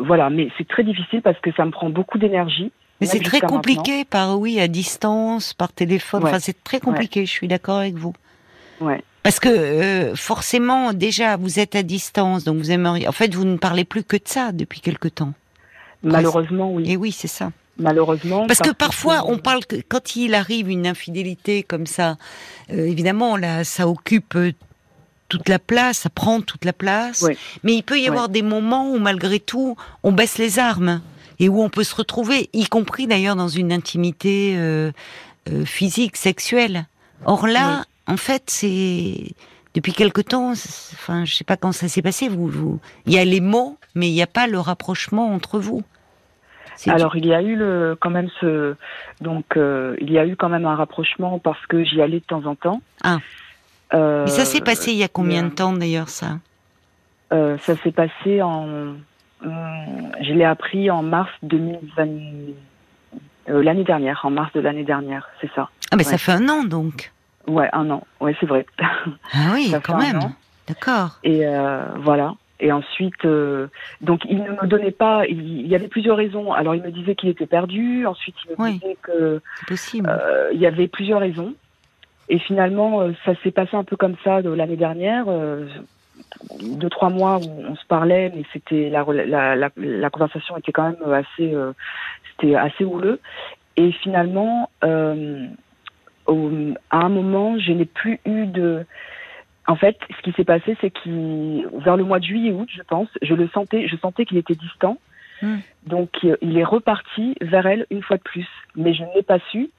voilà, 0.00 0.30
mais 0.30 0.48
c'est 0.56 0.68
très 0.68 0.84
difficile 0.84 1.22
parce 1.22 1.38
que 1.40 1.50
ça 1.52 1.64
me 1.64 1.70
prend 1.70 1.90
beaucoup 1.90 2.18
d'énergie. 2.18 2.70
Mais 3.00 3.06
c'est 3.08 3.20
très 3.20 3.40
compliqué 3.40 4.04
par 4.04 4.38
oui 4.38 4.60
à 4.60 4.68
distance, 4.68 5.54
par 5.54 5.72
téléphone. 5.72 6.22
Enfin, 6.22 6.38
c'est 6.38 6.62
très 6.62 6.78
compliqué. 6.78 7.26
Je 7.26 7.30
suis 7.30 7.48
d'accord 7.48 7.78
avec 7.78 7.94
vous. 7.94 8.12
Ouais. 8.80 9.02
Parce 9.24 9.40
que 9.40 9.48
euh, 9.48 10.14
forcément, 10.14 10.92
déjà, 10.92 11.38
vous 11.38 11.58
êtes 11.58 11.74
à 11.74 11.82
distance, 11.82 12.44
donc 12.44 12.58
vous 12.58 12.70
aimeriez. 12.70 13.08
En 13.08 13.12
fait, 13.12 13.34
vous 13.34 13.46
ne 13.46 13.56
parlez 13.56 13.84
plus 13.84 14.04
que 14.04 14.16
de 14.16 14.22
ça 14.26 14.52
depuis 14.52 14.80
quelque 14.80 15.08
temps. 15.08 15.32
Malheureusement, 16.02 16.70
oui. 16.70 16.84
Et 16.90 16.98
oui, 16.98 17.10
c'est 17.10 17.26
ça. 17.26 17.50
Malheureusement. 17.78 18.46
Parce, 18.46 18.60
que 18.60 18.70
parfois, 18.70 19.24
on 19.26 19.38
parle 19.38 19.64
que 19.64 19.76
quand 19.76 20.14
il 20.14 20.34
arrive 20.34 20.68
une 20.68 20.86
infidélité 20.86 21.62
comme 21.62 21.86
ça, 21.86 22.18
euh, 22.70 22.86
évidemment, 22.86 23.38
là, 23.38 23.64
ça 23.64 23.88
occupe 23.88 24.36
euh, 24.36 24.52
toute 25.30 25.48
la 25.48 25.58
place, 25.58 26.00
ça 26.00 26.10
prend 26.10 26.42
toute 26.42 26.66
la 26.66 26.74
place. 26.74 27.24
Mais 27.62 27.74
il 27.74 27.82
peut 27.82 27.98
y 27.98 28.06
avoir 28.06 28.28
des 28.28 28.42
moments 28.42 28.90
où, 28.90 28.98
malgré 28.98 29.40
tout, 29.40 29.74
on 30.02 30.12
baisse 30.12 30.36
les 30.36 30.58
armes 30.58 31.00
et 31.38 31.48
où 31.48 31.62
on 31.62 31.70
peut 31.70 31.82
se 31.82 31.94
retrouver, 31.94 32.50
y 32.52 32.66
compris 32.66 33.06
d'ailleurs 33.06 33.36
dans 33.36 33.48
une 33.48 33.72
intimité 33.72 34.54
physique, 35.64 36.18
sexuelle. 36.18 36.86
Or 37.24 37.46
là, 37.46 37.86
en 38.06 38.16
fait, 38.16 38.44
c'est 38.48 39.34
depuis 39.74 39.92
quelque 39.92 40.20
temps. 40.20 40.52
Enfin, 40.52 41.24
je 41.24 41.34
sais 41.34 41.44
pas 41.44 41.56
quand 41.56 41.72
ça 41.72 41.88
s'est 41.88 42.02
passé. 42.02 42.28
Vous, 42.28 42.46
vous, 42.46 42.80
il 43.06 43.12
y 43.12 43.18
a 43.18 43.24
les 43.24 43.40
mots, 43.40 43.78
mais 43.94 44.08
il 44.08 44.12
n'y 44.12 44.22
a 44.22 44.26
pas 44.26 44.46
le 44.46 44.58
rapprochement 44.58 45.32
entre 45.32 45.58
vous. 45.58 45.82
Alors 46.86 47.16
il 47.16 47.26
y 47.26 47.34
a 47.34 47.42
eu 47.42 47.56
le, 47.56 47.96
quand 48.00 48.10
même 48.10 48.28
ce 48.40 48.74
donc 49.20 49.56
euh, 49.56 49.96
il 50.00 50.10
y 50.10 50.18
a 50.18 50.26
eu 50.26 50.36
quand 50.36 50.48
même 50.48 50.66
un 50.66 50.74
rapprochement 50.74 51.38
parce 51.38 51.64
que 51.66 51.84
j'y 51.84 52.02
allais 52.02 52.20
de 52.20 52.24
temps 52.24 52.46
en 52.46 52.54
temps. 52.54 52.82
Ah. 53.02 53.18
Euh, 53.92 54.24
mais 54.24 54.30
ça 54.30 54.44
s'est 54.44 54.60
passé 54.60 54.90
il 54.90 54.98
y 54.98 55.04
a 55.04 55.08
combien 55.08 55.44
de 55.44 55.50
temps 55.50 55.72
d'ailleurs 55.72 56.08
ça? 56.08 56.38
Euh, 57.32 57.56
Ça 57.58 57.76
s'est 57.76 57.92
passé 57.92 58.42
en 58.42 58.94
je 59.42 60.32
l'ai 60.32 60.44
appris 60.44 60.90
en 60.90 61.02
mars 61.02 61.30
2020 61.42 62.06
l'année 63.46 63.84
dernière 63.84 64.20
en 64.24 64.30
mars 64.30 64.52
de 64.54 64.60
l'année 64.60 64.84
dernière 64.84 65.28
c'est 65.40 65.50
ça. 65.54 65.70
Ah 65.92 65.96
mais 65.96 66.04
ça 66.04 66.18
fait 66.18 66.32
un 66.32 66.48
an 66.48 66.64
donc. 66.64 67.12
Ouais, 67.46 67.68
un 67.72 67.90
an. 67.90 68.06
Ouais, 68.20 68.34
c'est 68.40 68.46
vrai. 68.46 68.66
Ah 69.32 69.52
oui, 69.54 69.72
quand 69.82 69.98
même. 69.98 70.20
D'accord. 70.66 71.18
Et 71.22 71.46
euh, 71.46 71.84
voilà. 71.98 72.34
Et 72.60 72.72
ensuite, 72.72 73.24
euh, 73.24 73.66
donc 74.00 74.24
il 74.24 74.42
ne 74.42 74.50
me 74.50 74.66
donnait 74.66 74.92
pas. 74.92 75.26
Il, 75.26 75.66
y 75.66 75.74
avait 75.74 75.88
plusieurs 75.88 76.16
raisons. 76.16 76.52
Alors 76.52 76.74
il 76.74 76.82
me 76.82 76.90
disait 76.90 77.14
qu'il 77.14 77.28
était 77.28 77.46
perdu. 77.46 78.06
Ensuite, 78.06 78.36
il 78.44 78.62
me 78.62 78.70
disait 78.72 78.96
que 79.02 79.42
possible. 79.66 80.08
Euh, 80.08 80.50
il 80.52 80.60
y 80.60 80.66
avait 80.66 80.88
plusieurs 80.88 81.20
raisons. 81.20 81.54
Et 82.28 82.38
finalement, 82.38 83.02
euh, 83.02 83.12
ça 83.24 83.32
s'est 83.42 83.50
passé 83.50 83.76
un 83.76 83.84
peu 83.84 83.96
comme 83.96 84.16
ça 84.24 84.40
de 84.40 84.50
l'année 84.50 84.76
dernière. 84.76 85.24
Euh, 85.28 85.66
deux 86.62 86.88
trois 86.88 87.10
mois 87.10 87.38
où 87.38 87.64
on 87.68 87.76
se 87.76 87.84
parlait, 87.86 88.32
mais 88.34 88.44
c'était 88.52 88.88
la, 88.88 89.04
la, 89.04 89.56
la, 89.56 89.70
la, 89.76 90.10
conversation 90.10 90.56
était 90.56 90.72
quand 90.72 90.90
même 90.90 91.12
assez, 91.12 91.54
c'était 92.30 92.54
assez 92.54 92.84
houleux. 92.84 93.20
Et 93.76 93.90
finalement, 93.90 94.70
euh, 94.84 95.46
à 96.26 96.98
un 96.98 97.08
moment, 97.08 97.58
je 97.58 97.72
n'ai 97.72 97.84
plus 97.84 98.20
eu 98.24 98.46
de. 98.46 98.84
En 99.66 99.76
fait, 99.76 99.96
ce 100.16 100.22
qui 100.22 100.32
s'est 100.32 100.44
passé, 100.44 100.76
c'est 100.80 100.90
qu'il, 100.90 101.66
vers 101.84 101.96
le 101.96 102.04
mois 102.04 102.18
de 102.18 102.24
juillet 102.24 102.52
août, 102.52 102.68
je 102.74 102.82
pense, 102.82 103.08
je 103.22 103.34
le 103.34 103.48
sentais, 103.48 103.88
je 103.88 103.96
sentais 103.96 104.26
qu'il 104.26 104.36
était 104.36 104.54
distant. 104.54 104.98
Hmm. 105.40 105.58
Donc, 105.86 106.10
il 106.42 106.58
est 106.58 106.64
reparti 106.64 107.34
vers 107.40 107.66
elle 107.66 107.86
une 107.90 108.02
fois 108.02 108.18
de 108.18 108.22
plus. 108.22 108.46
Mais 108.76 108.92
je 108.92 109.02
ne 109.02 109.14
l'ai 109.14 109.22
pas 109.22 109.38
su, 109.50 109.70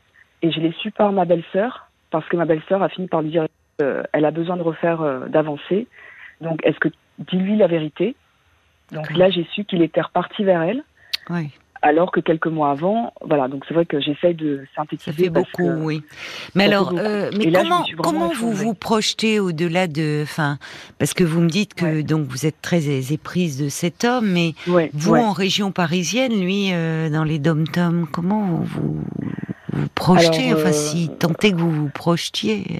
et 0.41 0.51
je 0.51 0.59
l'ai 0.59 0.71
su 0.81 0.91
par 0.91 1.11
ma 1.11 1.25
belle-sœur, 1.25 1.89
parce 2.09 2.27
que 2.27 2.37
ma 2.37 2.45
belle-sœur 2.45 2.81
a 2.81 2.89
fini 2.89 3.07
par 3.07 3.21
lui 3.21 3.29
dire 3.29 3.45
euh, 3.81 4.03
elle 4.13 4.25
a 4.25 4.31
besoin 4.31 4.57
de 4.57 4.63
refaire, 4.63 5.01
euh, 5.01 5.27
d'avancer. 5.27 5.87
Donc, 6.41 6.65
est-ce 6.65 6.79
que 6.79 6.89
dis-lui 7.19 7.55
la 7.55 7.67
vérité? 7.67 8.15
Donc 8.91 9.15
là, 9.15 9.29
j'ai 9.29 9.45
su 9.53 9.65
qu'il 9.65 9.81
était 9.81 10.01
reparti 10.01 10.43
vers 10.43 10.61
elle. 10.61 10.83
Oui 11.29 11.51
alors 11.85 12.09
que 12.11 12.19
quelques 12.19 12.47
mois 12.47 12.71
avant, 12.71 13.13
voilà, 13.21 13.47
donc 13.47 13.63
c'est 13.67 13.75
vrai 13.75 13.85
que 13.85 14.01
j'essaye 14.01 14.33
de 14.33 14.65
synthétiser. 14.75 15.11
Ça 15.11 15.23
fait 15.23 15.29
beaucoup, 15.29 15.69
oui. 15.69 16.01
Mais 16.55 16.63
alors, 16.63 16.91
euh, 16.97 17.29
mais 17.37 17.51
comment, 17.51 17.85
comment 18.01 18.29
vous 18.33 18.51
vous 18.51 18.73
projetez 18.73 19.39
au-delà 19.39 19.85
de, 19.85 20.21
enfin, 20.23 20.57
parce 20.97 21.13
que 21.13 21.23
vous 21.23 21.41
me 21.41 21.47
dites 21.47 21.75
que 21.75 22.01
donc 22.01 22.25
vous 22.25 22.47
êtes 22.47 22.59
très 22.59 22.87
éprise 23.13 23.61
de 23.61 23.69
cet 23.69 24.03
homme, 24.03 24.31
mais 24.31 24.55
vous 24.93 25.13
en 25.13 25.31
région 25.31 25.71
parisienne, 25.71 26.33
lui, 26.33 26.69
euh, 26.73 27.11
dans 27.11 27.23
les 27.23 27.37
dom-toms, 27.37 28.07
comment 28.11 28.41
vous 28.41 28.63
vous, 29.71 29.87
projetez, 29.93 30.55
enfin, 30.55 30.71
si 30.71 31.11
euh, 31.11 31.15
tant 31.19 31.33
est 31.43 31.51
que 31.51 31.57
vous 31.57 31.69
vous 31.69 31.89
projetiez. 31.89 32.79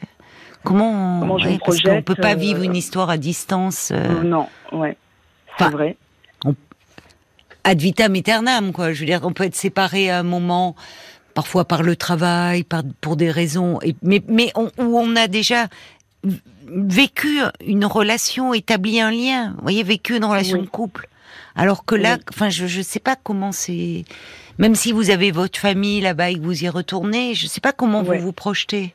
Comment, 0.63 1.19
comment 1.19 1.38
je 1.38 1.59
parce 1.63 1.79
qu'on 1.79 2.01
peut 2.01 2.15
pas 2.15 2.33
vivre 2.33 2.63
une 2.63 2.75
histoire 2.75 3.12
à 3.12 3.17
distance. 3.17 3.93
Non, 4.24 4.47
ouais, 4.71 4.97
c'est 5.59 5.69
vrai 5.69 5.95
ad 7.65 7.81
vitam 7.81 8.15
aeternam, 8.15 8.72
quoi. 8.72 8.93
Je 8.93 9.01
veux 9.01 9.05
dire, 9.05 9.19
on 9.24 9.34
peut 9.34 9.43
être 9.43 9.55
séparé 9.55 10.10
à 10.10 10.19
un 10.19 10.24
moment, 10.24 10.75
parfois 11.34 11.65
par 11.65 11.84
le 11.84 11.98
travail, 11.98 12.63
par, 12.63 12.84
pour 13.01 13.17
des 13.17 13.31
raisons, 13.31 13.79
mais, 14.01 14.22
mais 14.29 14.53
où 14.55 14.98
on 14.98 15.15
a 15.17 15.27
déjà 15.27 15.67
vécu 16.67 17.41
une 17.65 17.86
relation, 17.86 18.53
établi 18.53 19.01
un 19.01 19.12
lien, 19.12 19.53
vous 19.57 19.63
voyez, 19.63 19.84
vécu 19.84 20.15
une 20.15 20.25
relation 20.25 20.62
de 20.62 20.67
couple. 20.67 21.10
Alors 21.55 21.86
que 21.86 21.95
là, 21.95 22.17
enfin, 22.34 22.50
je 22.50 22.63
ne 22.63 22.84
sais 22.84 23.00
pas 23.00 23.15
comment 23.22 23.51
c'est. 23.51 24.05
Même 24.57 24.75
si 24.75 24.91
vous 24.91 25.10
avez 25.10 25.31
votre 25.31 25.60
famille 25.60 26.01
là-bas 26.01 26.29
et 26.29 26.36
que 26.36 26.41
vous 26.41 26.63
y 26.63 26.69
retournez, 26.69 27.34
je 27.34 27.45
ne 27.45 27.50
sais 27.50 27.62
pas 27.62 27.74
comment 27.74 28.03
vous 28.03 28.15
vous 28.15 28.31
projetez. 28.31 28.93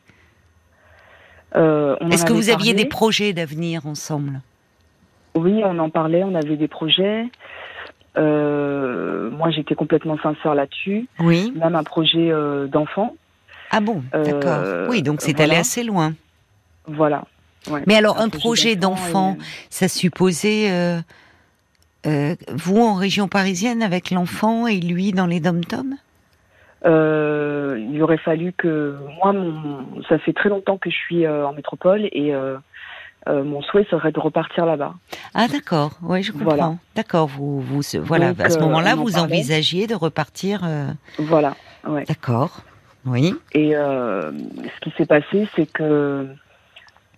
Euh, 1.56 1.96
Est-ce 2.10 2.24
que 2.24 2.32
vous 2.32 2.48
aviez 2.50 2.74
des 2.74 2.84
projets 2.84 3.32
d'avenir 3.32 3.86
ensemble? 3.86 4.40
Oui, 5.34 5.60
on 5.64 5.78
en 5.78 5.90
parlait, 5.90 6.22
on 6.24 6.34
avait 6.34 6.56
des 6.56 6.68
projets. 6.68 7.26
Euh, 8.20 9.30
moi, 9.30 9.50
j'étais 9.50 9.74
complètement 9.74 10.18
sincère 10.18 10.54
là-dessus. 10.54 11.08
Oui. 11.20 11.52
Même 11.56 11.74
un 11.74 11.84
projet 11.84 12.30
euh, 12.30 12.66
d'enfant. 12.66 13.16
Ah 13.70 13.80
bon, 13.80 14.02
d'accord. 14.12 14.60
Euh, 14.64 14.88
oui, 14.90 15.02
donc 15.02 15.20
c'est 15.20 15.40
allé 15.40 15.54
assez 15.54 15.82
loin. 15.82 16.14
Voilà. 16.86 17.24
Mais 17.86 17.94
alors, 17.96 18.18
un, 18.18 18.28
projet, 18.28 18.74
d'enfant, 18.74 19.36
ça 19.68 19.86
supposait 19.86 21.02
vous 22.04 22.78
en 22.78 22.94
région 22.94 23.28
parisienne 23.28 23.82
avec 23.82 24.10
l'enfant 24.10 24.66
et 24.66 24.80
lui 24.80 25.12
dans 25.12 25.26
les 25.26 25.40
dom-toms? 25.40 25.96
Il 26.84 28.02
aurait 28.02 28.18
fallu 28.18 28.52
que 28.52 28.96
moi, 29.22 29.34
ça 30.08 30.18
fait 30.18 30.32
très 30.32 30.48
longtemps 30.48 30.78
que 30.78 30.90
je 30.90 30.96
suis 30.96 31.28
en 31.28 31.52
métropole 31.52 32.08
et 32.12 32.34
euh, 32.34 32.56
mon 33.26 33.62
souhait 33.62 33.86
serait 33.90 34.12
de 34.12 34.20
repartir 34.20 34.66
là-bas. 34.66 34.94
Ah 35.34 35.48
d'accord, 35.48 35.92
oui 36.02 36.22
je 36.22 36.32
comprends. 36.32 36.78
D'accord, 36.96 37.26
vous, 37.26 37.60
vous 37.60 37.82
voilà, 38.02 38.32
à 38.38 38.50
ce 38.50 38.58
euh, 38.58 38.62
moment-là, 38.62 38.94
vous 38.94 39.18
envisagiez 39.18 39.86
de 39.86 39.94
repartir. 39.94 40.62
Euh, 40.64 40.88
voilà, 41.18 41.54
ouais. 41.86 42.04
D'accord, 42.04 42.62
oui. 43.04 43.34
Et 43.52 43.72
ce 43.72 44.80
qui 44.82 44.92
s'est 44.96 45.06
passé, 45.06 45.48
c'est 45.54 45.70
que 45.70 46.28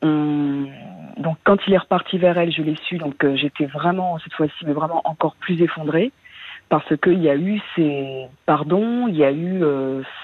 donc 0.03 1.37
quand 1.45 1.59
il 1.67 1.75
est 1.75 1.79
reparti 1.79 2.19
vers 2.19 2.37
elle, 2.39 2.53
je 2.53 2.63
l'ai 2.63 2.77
su, 2.89 2.99
donc 2.99 3.25
j'étais 3.37 3.67
vraiment 3.67 4.19
cette 4.19 4.35
fois-ci, 4.35 4.67
mais 4.67 4.73
vraiment 4.73 5.03
encore 5.05 5.37
plus 5.37 5.63
effondrée 5.63 6.13
parce 6.69 6.97
qu'il 6.97 7.23
y 7.23 7.29
a 7.29 7.37
eu 7.37 7.61
ces 7.77 8.27
pardons, 8.47 9.07
il 9.07 9.17
y 9.17 9.25
a 9.25 9.31
eu 9.31 9.63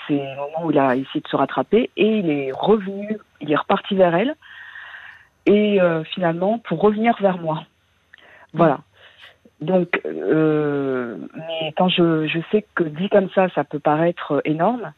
ces 0.06 0.16
moments 0.16 0.64
où 0.64 0.70
il 0.70 0.78
a 0.78 0.96
essayé 0.96 1.20
de 1.20 1.28
se 1.28 1.36
rattraper 1.36 1.90
et 1.96 2.18
il 2.18 2.30
est 2.30 2.52
revenu, 2.52 3.18
il 3.40 3.52
est 3.52 3.56
reparti 3.56 3.94
vers 3.94 4.14
elle 4.14 4.34
et 5.48 5.80
euh, 5.80 6.04
finalement 6.04 6.58
pour 6.58 6.80
revenir 6.80 7.16
vers 7.20 7.38
moi. 7.38 7.64
Voilà. 8.52 8.80
Donc, 9.60 10.00
euh, 10.06 11.16
mais 11.34 11.72
quand 11.76 11.88
je, 11.88 12.28
je 12.28 12.38
sais 12.52 12.64
que 12.74 12.84
dit 12.84 13.08
comme 13.08 13.28
ça, 13.30 13.48
ça 13.54 13.64
peut 13.64 13.80
paraître 13.80 14.40
énorme, 14.44 14.92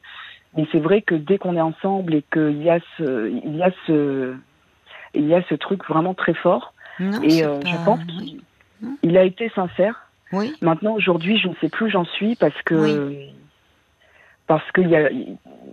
mais 0.57 0.67
c'est 0.71 0.81
vrai 0.81 1.03
que 1.03 1.15
dès 1.15 1.39
qu'on 1.39 1.57
est 1.57 1.61
ensemble 1.61 2.15
et 2.15 2.25
qu'il 2.33 2.63
y 2.63 2.69
a 2.69 2.79
ce, 2.99 3.31
il 3.31 3.57
y 3.57 3.63
a 3.63 3.71
ce, 3.87 4.35
il 5.15 5.27
y 5.27 5.35
a 5.35 5.43
ce 5.49 5.55
truc 5.55 5.87
vraiment 5.89 6.15
très 6.15 6.35
fort. 6.35 6.75
et 6.99 7.45
euh, 7.45 7.61
je 7.65 7.85
pense 7.85 8.01
qu'il 8.05 9.17
a 9.17 9.25
été 9.25 9.51
sincère. 9.55 10.09
Oui. 10.33 10.55
Maintenant, 10.61 10.95
aujourd'hui, 10.95 11.39
je 11.39 11.49
ne 11.49 11.55
sais 11.61 11.69
plus 11.69 11.87
où 11.87 11.91
j'en 11.91 12.05
suis 12.05 12.37
parce 12.37 12.61
que 12.63 13.13
parce 14.47 14.71
qu'il 14.73 14.89
y 14.89 14.97
a 14.97 15.09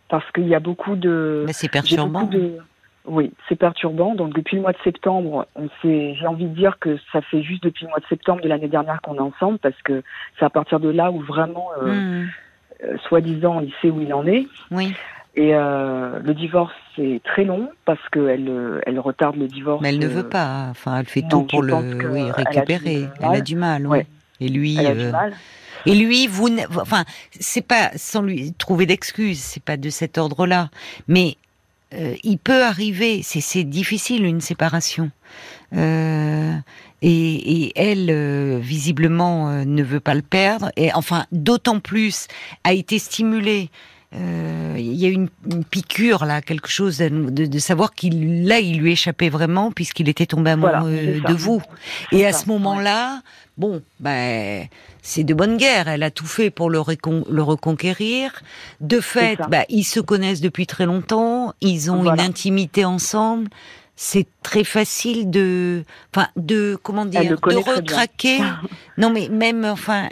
parce 0.07 0.29
qu'il 0.31 0.47
y 0.47 0.55
a 0.55 0.59
beaucoup 0.59 0.95
de. 0.95 1.43
Mais 1.45 1.53
c'est 1.53 1.67
perturbant. 1.67 2.23
De, 2.23 2.59
oui, 3.07 3.31
c'est 3.47 3.55
perturbant. 3.55 4.15
Donc 4.15 4.33
depuis 4.33 4.57
le 4.57 4.61
mois 4.61 4.73
de 4.73 4.77
septembre, 4.83 5.47
j'ai 5.83 6.27
envie 6.27 6.45
de 6.45 6.55
dire 6.55 6.77
que 6.79 6.97
ça 7.11 7.21
fait 7.21 7.41
juste 7.41 7.63
depuis 7.63 7.85
le 7.85 7.89
mois 7.89 7.99
de 7.99 8.05
septembre 8.05 8.41
de 8.41 8.49
l'année 8.49 8.67
dernière 8.67 9.01
qu'on 9.01 9.15
est 9.15 9.19
ensemble, 9.19 9.57
parce 9.59 9.81
que 9.83 10.03
c'est 10.37 10.45
à 10.45 10.49
partir 10.49 10.79
de 10.79 10.89
là 10.89 11.11
où 11.11 11.21
vraiment, 11.21 11.69
euh, 11.81 11.93
hmm. 11.93 12.27
euh, 12.83 12.97
soi-disant, 13.07 13.61
il 13.61 13.73
sait 13.81 13.89
où 13.89 14.01
il 14.01 14.13
en 14.13 14.25
est. 14.27 14.47
Oui. 14.71 14.93
Et 15.35 15.53
euh, 15.53 16.19
le 16.19 16.33
divorce, 16.33 16.73
c'est 16.95 17.21
très 17.23 17.43
long 17.43 17.69
parce 17.85 18.01
qu'elle 18.09 18.81
elle 18.85 18.99
retarde 18.99 19.35
le 19.35 19.47
divorce. 19.47 19.81
Mais 19.83 19.89
elle 19.89 19.99
ne 19.99 20.07
veut 20.07 20.27
pas. 20.27 20.67
Enfin, 20.71 20.99
elle 20.99 21.05
fait 21.05 21.23
tout 21.29 21.43
pour 21.43 21.61
le 21.61 21.75
oui, 22.11 22.31
récupérer. 22.31 23.07
Elle 23.21 23.35
a 23.35 23.41
du 23.41 23.55
mal. 23.55 23.85
Oui. 23.85 23.99
Et 24.41 24.49
lui. 24.49 24.77
Elle 24.79 24.87
a 24.87 24.95
du 24.95 25.11
mal. 25.11 25.33
Et 25.85 25.93
lui, 25.93 26.27
vous, 26.27 26.49
enfin, 26.81 27.05
c'est 27.39 27.65
pas 27.65 27.91
sans 27.95 28.21
lui 28.21 28.53
trouver 28.53 28.85
d'excuses, 28.85 29.39
c'est 29.39 29.63
pas 29.63 29.77
de 29.77 29.89
cet 29.89 30.17
ordre-là. 30.17 30.69
Mais 31.07 31.37
euh, 31.93 32.15
il 32.23 32.37
peut 32.37 32.63
arriver, 32.63 33.21
c'est 33.23 33.63
difficile 33.63 34.25
une 34.25 34.41
séparation. 34.41 35.11
Euh, 35.75 36.53
et, 37.01 37.71
elle, 37.75 38.09
euh, 38.09 38.59
visiblement, 38.61 39.65
ne 39.65 39.83
veut 39.83 39.99
pas 39.99 40.15
le 40.15 40.21
perdre. 40.21 40.71
Et 40.75 40.93
enfin, 40.93 41.25
d'autant 41.31 41.79
plus, 41.79 42.27
a 42.63 42.73
été 42.73 42.99
stimulée. 42.99 43.69
Il 44.13 44.93
y 44.93 45.05
a 45.05 45.09
une, 45.09 45.29
une, 45.51 45.63
piqûre 45.63 46.25
là, 46.25 46.41
quelque 46.41 46.69
chose 46.69 46.97
de, 46.99 47.09
de, 47.09 47.59
savoir 47.59 47.93
qu'il 47.93 48.47
là, 48.47 48.59
il 48.59 48.79
lui 48.79 48.93
échappait 48.93 49.29
vraiment 49.29 49.71
puisqu'il 49.71 50.07
était 50.07 50.25
tombé 50.25 50.51
amoureux 50.51 51.21
de 51.27 51.33
vous. 51.33 51.61
Et 52.11 52.25
à 52.25 52.33
ce 52.33 52.47
moment-là, 52.47 53.21
bon, 53.57 53.81
ben 53.99 54.67
c'est 55.01 55.23
de 55.23 55.33
bonne 55.33 55.57
guerre. 55.57 55.87
Elle 55.87 56.03
a 56.03 56.11
tout 56.11 56.25
fait 56.25 56.49
pour 56.49 56.69
le, 56.69 56.81
le 57.29 57.43
reconquérir. 57.43 58.41
De 58.81 58.99
fait, 58.99 59.39
bah, 59.49 59.65
ils 59.69 59.83
se 59.83 59.99
connaissent 59.99 60.41
depuis 60.41 60.67
très 60.67 60.85
longtemps. 60.85 61.53
Ils 61.61 61.91
ont 61.91 62.03
une 62.11 62.19
intimité 62.19 62.85
ensemble. 62.85 63.49
C'est 63.99 64.27
très 64.43 64.63
facile 64.63 65.31
de, 65.31 65.83
enfin, 66.13 66.27
de 66.35 66.77
comment 66.83 67.03
dire, 67.03 67.23
de 67.23 67.55
retraquer. 67.55 68.37
non, 68.99 69.09
mais 69.09 69.27
même, 69.27 69.65
enfin, 69.65 70.09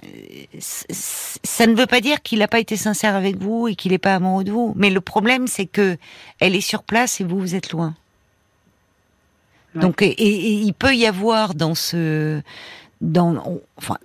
ça 0.59 1.67
ne 1.67 1.75
veut 1.75 1.85
pas 1.85 2.01
dire 2.01 2.23
qu'il 2.23 2.39
n'a 2.39 2.47
pas 2.47 2.59
été 2.59 2.77
sincère 2.77 3.15
avec 3.15 3.37
vous 3.37 3.67
et 3.67 3.75
qu'il 3.75 3.91
n'est 3.91 3.99
pas 3.99 4.15
amoureux 4.15 4.43
de 4.43 4.51
vous. 4.51 4.73
Mais 4.75 4.89
le 4.89 5.01
problème, 5.01 5.45
c'est 5.45 5.67
que 5.67 5.97
elle 6.39 6.55
est 6.55 6.61
sur 6.61 6.81
place 6.81 7.21
et 7.21 7.23
vous, 7.23 7.39
vous 7.39 7.53
êtes 7.53 7.71
loin. 7.71 7.93
Donc, 9.75 10.01
et, 10.01 10.15
il 10.17 10.73
peut 10.73 10.95
y 10.95 11.05
avoir 11.05 11.53
dans 11.53 11.75
ce, 11.75 12.41
dans, 13.01 13.61
enfin, 13.77 13.97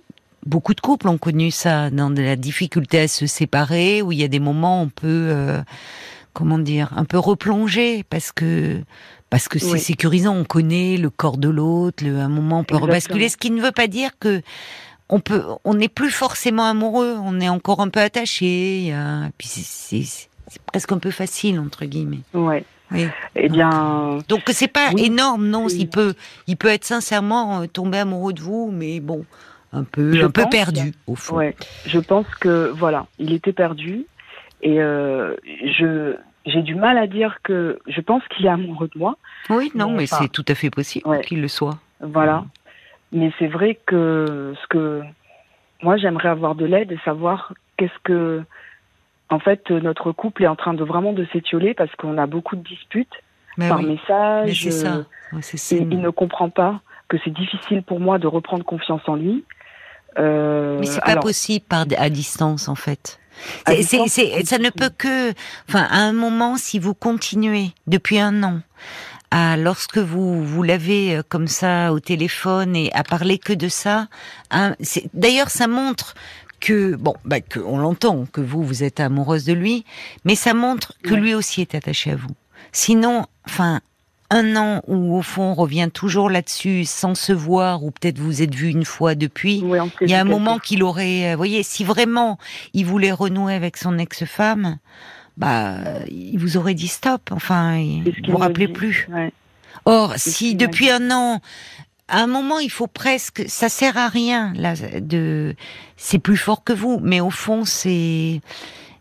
beaucoup 0.45 0.73
de 0.73 0.81
couples 0.81 1.07
ont 1.07 1.17
connu 1.17 1.49
ça, 1.49 1.89
dans 1.89 2.09
de 2.09 2.21
la 2.21 2.35
difficulté 2.35 2.99
à 2.99 3.07
se 3.07 3.25
séparer, 3.25 4.01
où 4.01 4.11
il 4.11 4.19
y 4.19 4.23
a 4.23 4.27
des 4.27 4.39
moments 4.39 4.81
où 4.81 4.85
on 4.85 4.89
peut, 4.89 5.27
euh, 5.31 5.61
comment 6.33 6.59
dire, 6.59 6.91
un 6.95 7.05
peu 7.05 7.17
replonger 7.17 8.03
parce 8.03 8.31
que 8.31 8.81
parce 9.31 9.47
que 9.47 9.57
c'est 9.57 9.79
sécurisant. 9.79 10.35
On 10.35 10.43
connaît 10.43 10.97
le 10.97 11.09
corps 11.09 11.37
de 11.37 11.49
l'autre. 11.49 12.05
Un 12.05 12.29
moment, 12.29 12.59
on 12.59 12.63
peut 12.63 12.77
rebasculer. 12.77 13.29
Ce 13.29 13.37
qui 13.37 13.49
ne 13.49 13.61
veut 13.61 13.71
pas 13.71 13.87
dire 13.87 14.11
que 14.19 14.43
on 15.09 15.19
peut, 15.19 15.43
on 15.65 15.73
n'est 15.73 15.89
plus 15.89 16.11
forcément 16.11 16.65
amoureux. 16.65 17.15
On 17.23 17.39
est 17.41 17.49
encore 17.49 17.79
un 17.79 17.89
peu 17.89 17.99
attaché. 18.01 18.93
puis 19.39 19.47
c'est 19.47 20.61
presque 20.67 20.91
un 20.91 20.99
peu 20.99 21.09
facile 21.11 21.59
entre 21.59 21.85
guillemets. 21.85 22.21
Ouais. 22.35 22.63
Oui. 22.91 23.07
Eh 23.35 23.49
bien, 23.49 24.19
donc 24.27 24.41
c'est 24.47 24.67
pas 24.67 24.91
énorme, 24.97 25.47
non. 25.47 25.67
Il 25.69 25.89
peut, 25.89 26.13
il 26.47 26.57
peut 26.57 26.67
être 26.67 26.83
sincèrement 26.83 27.61
euh, 27.61 27.67
tombé 27.67 27.99
amoureux 27.99 28.33
de 28.33 28.41
vous, 28.41 28.69
mais 28.71 28.99
bon, 28.99 29.25
un 29.71 29.83
peu, 29.83 30.23
un 30.23 30.29
peu 30.29 30.45
perdu 30.49 30.93
au 31.07 31.15
fond. 31.15 31.37
Ouais, 31.37 31.55
je 31.85 31.99
pense 31.99 32.27
que 32.39 32.69
voilà, 32.75 33.07
il 33.17 33.33
était 33.33 33.53
perdu 33.53 34.05
et 34.61 34.81
euh, 34.81 35.35
je 35.45 36.15
j'ai 36.45 36.61
du 36.61 36.75
mal 36.75 36.97
à 36.97 37.07
dire 37.07 37.37
que 37.43 37.79
je 37.87 38.01
pense 38.01 38.23
qu'il 38.29 38.45
est 38.45 38.49
amoureux 38.49 38.89
de 38.93 38.99
moi. 38.99 39.17
Oui, 39.49 39.71
non, 39.75 39.91
mais, 39.91 40.05
c'est 40.07 40.29
tout 40.29 40.45
à 40.47 40.55
fait 40.55 40.69
possible 40.69 41.21
qu'il 41.21 41.41
le 41.41 41.47
soit. 41.47 41.77
Voilà, 41.99 42.45
mais 43.11 43.31
c'est 43.37 43.47
vrai 43.47 43.79
que 43.85 44.53
ce 44.61 44.67
que 44.67 45.01
moi 45.83 45.97
j'aimerais 45.97 46.29
avoir 46.29 46.55
de 46.55 46.65
l'aide 46.65 46.91
et 46.91 46.99
savoir 47.05 47.53
qu'est-ce 47.77 47.99
que 48.03 48.43
en 49.29 49.39
fait 49.39 49.69
notre 49.69 50.11
couple 50.11 50.43
est 50.43 50.47
en 50.47 50.55
train 50.55 50.73
de 50.73 50.83
vraiment 50.83 51.13
de 51.13 51.25
s'étioler 51.31 51.73
parce 51.73 51.93
qu'on 51.95 52.17
a 52.17 52.25
beaucoup 52.25 52.55
de 52.55 52.63
disputes 52.63 53.13
par 53.57 53.81
message. 53.81 54.47
Mais 54.47 54.53
c'est 55.41 55.57
ça. 55.57 55.75
il 55.75 56.01
ne 56.01 56.09
comprend 56.09 56.49
pas 56.49 56.81
que 57.07 57.17
c'est 57.23 57.33
difficile 57.33 57.83
pour 57.83 57.99
moi 57.99 58.17
de 58.17 58.27
reprendre 58.27 58.65
confiance 58.65 59.01
en 59.07 59.15
lui. 59.15 59.43
Euh, 60.17 60.77
mais 60.79 60.85
c'est 60.85 61.03
pas 61.03 61.17
possible 61.17 61.65
par 61.67 61.85
à 61.97 62.09
distance 62.09 62.67
en 62.67 62.75
fait. 62.75 63.20
C'est, 63.67 64.45
ça 64.45 64.57
ne 64.57 64.69
peut 64.69 64.91
que, 64.95 65.31
enfin, 65.67 65.87
à 65.89 65.97
un 65.97 66.13
moment, 66.13 66.57
si 66.57 66.79
vous 66.79 66.93
continuez 66.93 67.71
depuis 67.87 68.19
un 68.19 68.43
an 68.43 68.61
à 69.31 69.55
lorsque 69.55 69.97
vous 69.97 70.43
vous 70.43 70.61
l'avez 70.61 71.15
euh, 71.15 71.23
comme 71.27 71.47
ça 71.47 71.93
au 71.93 72.01
téléphone 72.01 72.75
et 72.75 72.91
à 72.93 73.03
parler 73.03 73.37
que 73.37 73.53
de 73.53 73.69
ça, 73.69 74.07
hein, 74.51 74.75
d'ailleurs, 75.13 75.49
ça 75.49 75.67
montre 75.67 76.15
que 76.59 76.95
bon, 76.95 77.15
bah, 77.25 77.41
que 77.41 77.59
on 77.59 77.77
l'entend 77.77 78.25
que 78.25 78.41
vous 78.41 78.63
vous 78.63 78.83
êtes 78.83 78.99
amoureuse 78.99 79.45
de 79.45 79.53
lui, 79.53 79.85
mais 80.25 80.35
ça 80.35 80.53
montre 80.53 80.93
que 81.03 81.15
lui 81.15 81.33
aussi 81.33 81.61
est 81.61 81.75
attaché 81.75 82.11
à 82.11 82.15
vous. 82.15 82.35
Sinon, 82.71 83.25
enfin, 83.47 83.81
un 84.31 84.55
an 84.55 84.81
où 84.87 85.17
au 85.17 85.21
fond 85.21 85.43
on 85.43 85.53
revient 85.53 85.89
toujours 85.93 86.29
là-dessus 86.29 86.85
sans 86.85 87.15
se 87.15 87.33
voir 87.33 87.83
ou 87.83 87.91
peut-être 87.91 88.17
vous 88.17 88.41
êtes 88.41 88.55
vu 88.55 88.69
une 88.69 88.85
fois 88.85 89.13
depuis. 89.13 89.63
il 90.01 90.09
y 90.09 90.13
a 90.13 90.21
un 90.21 90.23
moment 90.23 90.57
qu'il 90.57 90.83
aurait, 90.83 91.27
vous 91.27 91.33
euh, 91.33 91.35
voyez, 91.35 91.63
si 91.63 91.83
vraiment 91.83 92.39
il 92.73 92.85
voulait 92.85 93.11
renouer 93.11 93.53
avec 93.53 93.77
son 93.77 93.99
ex-femme, 93.99 94.77
bah 95.37 95.75
il 96.09 96.37
vous 96.37 96.57
aurait 96.57 96.73
dit 96.73 96.87
stop. 96.87 97.29
Enfin, 97.31 97.77
vous 98.05 98.31
vous 98.31 98.37
rappelez 98.37 98.69
plus. 98.69 99.07
Or, 99.85 100.13
si 100.15 100.55
depuis 100.55 100.89
un 100.89 101.11
an 101.11 101.41
à 102.07 102.19
un 102.19 102.27
moment, 102.27 102.59
il 102.59 102.69
faut 102.69 102.87
presque, 102.87 103.43
ça 103.47 103.69
sert 103.69 103.97
à 103.97 104.09
rien 104.09 104.51
là 104.55 104.73
de, 104.99 105.55
c'est 105.95 106.19
plus 106.19 106.35
fort 106.35 106.63
que 106.63 106.73
vous, 106.73 106.99
mais 107.01 107.21
au 107.21 107.29
fond, 107.29 107.63
c'est, 107.63 108.41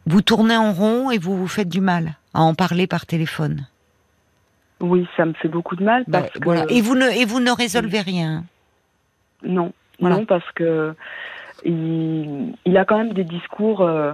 vous 0.07 0.23
tournez 0.23 0.57
en 0.57 0.73
rond 0.73 1.11
et 1.11 1.19
vous 1.19 1.37
vous 1.37 1.49
faites 1.49 1.69
du 1.69 1.81
mal 1.81 2.17
à 2.35 2.43
en 2.43 2.55
parler 2.55 2.87
par 2.87 3.07
téléphone. 3.07 3.67
Oui, 4.81 5.07
ça 5.17 5.27
me 5.27 5.33
fait 5.35 5.49
beaucoup 5.49 5.77
de 5.77 5.85
mal 5.85 6.05
bah, 6.09 6.23
parce 6.23 6.33
que... 6.33 6.73
Et 6.73 6.81
vous 6.81 6.95
ne 6.95 7.09
et 7.11 7.25
vous 7.25 7.41
ne 7.41 7.51
résolvez 7.51 8.01
rien. 8.01 8.45
Non, 9.43 9.73
non 10.01 10.25
parce 10.25 10.51
que 10.53 10.95
il, 11.65 12.77
a 12.77 12.85
quand 12.85 12.99
même 12.99 13.13
des 13.13 13.25
discours 13.25 13.83
euh, 13.83 14.13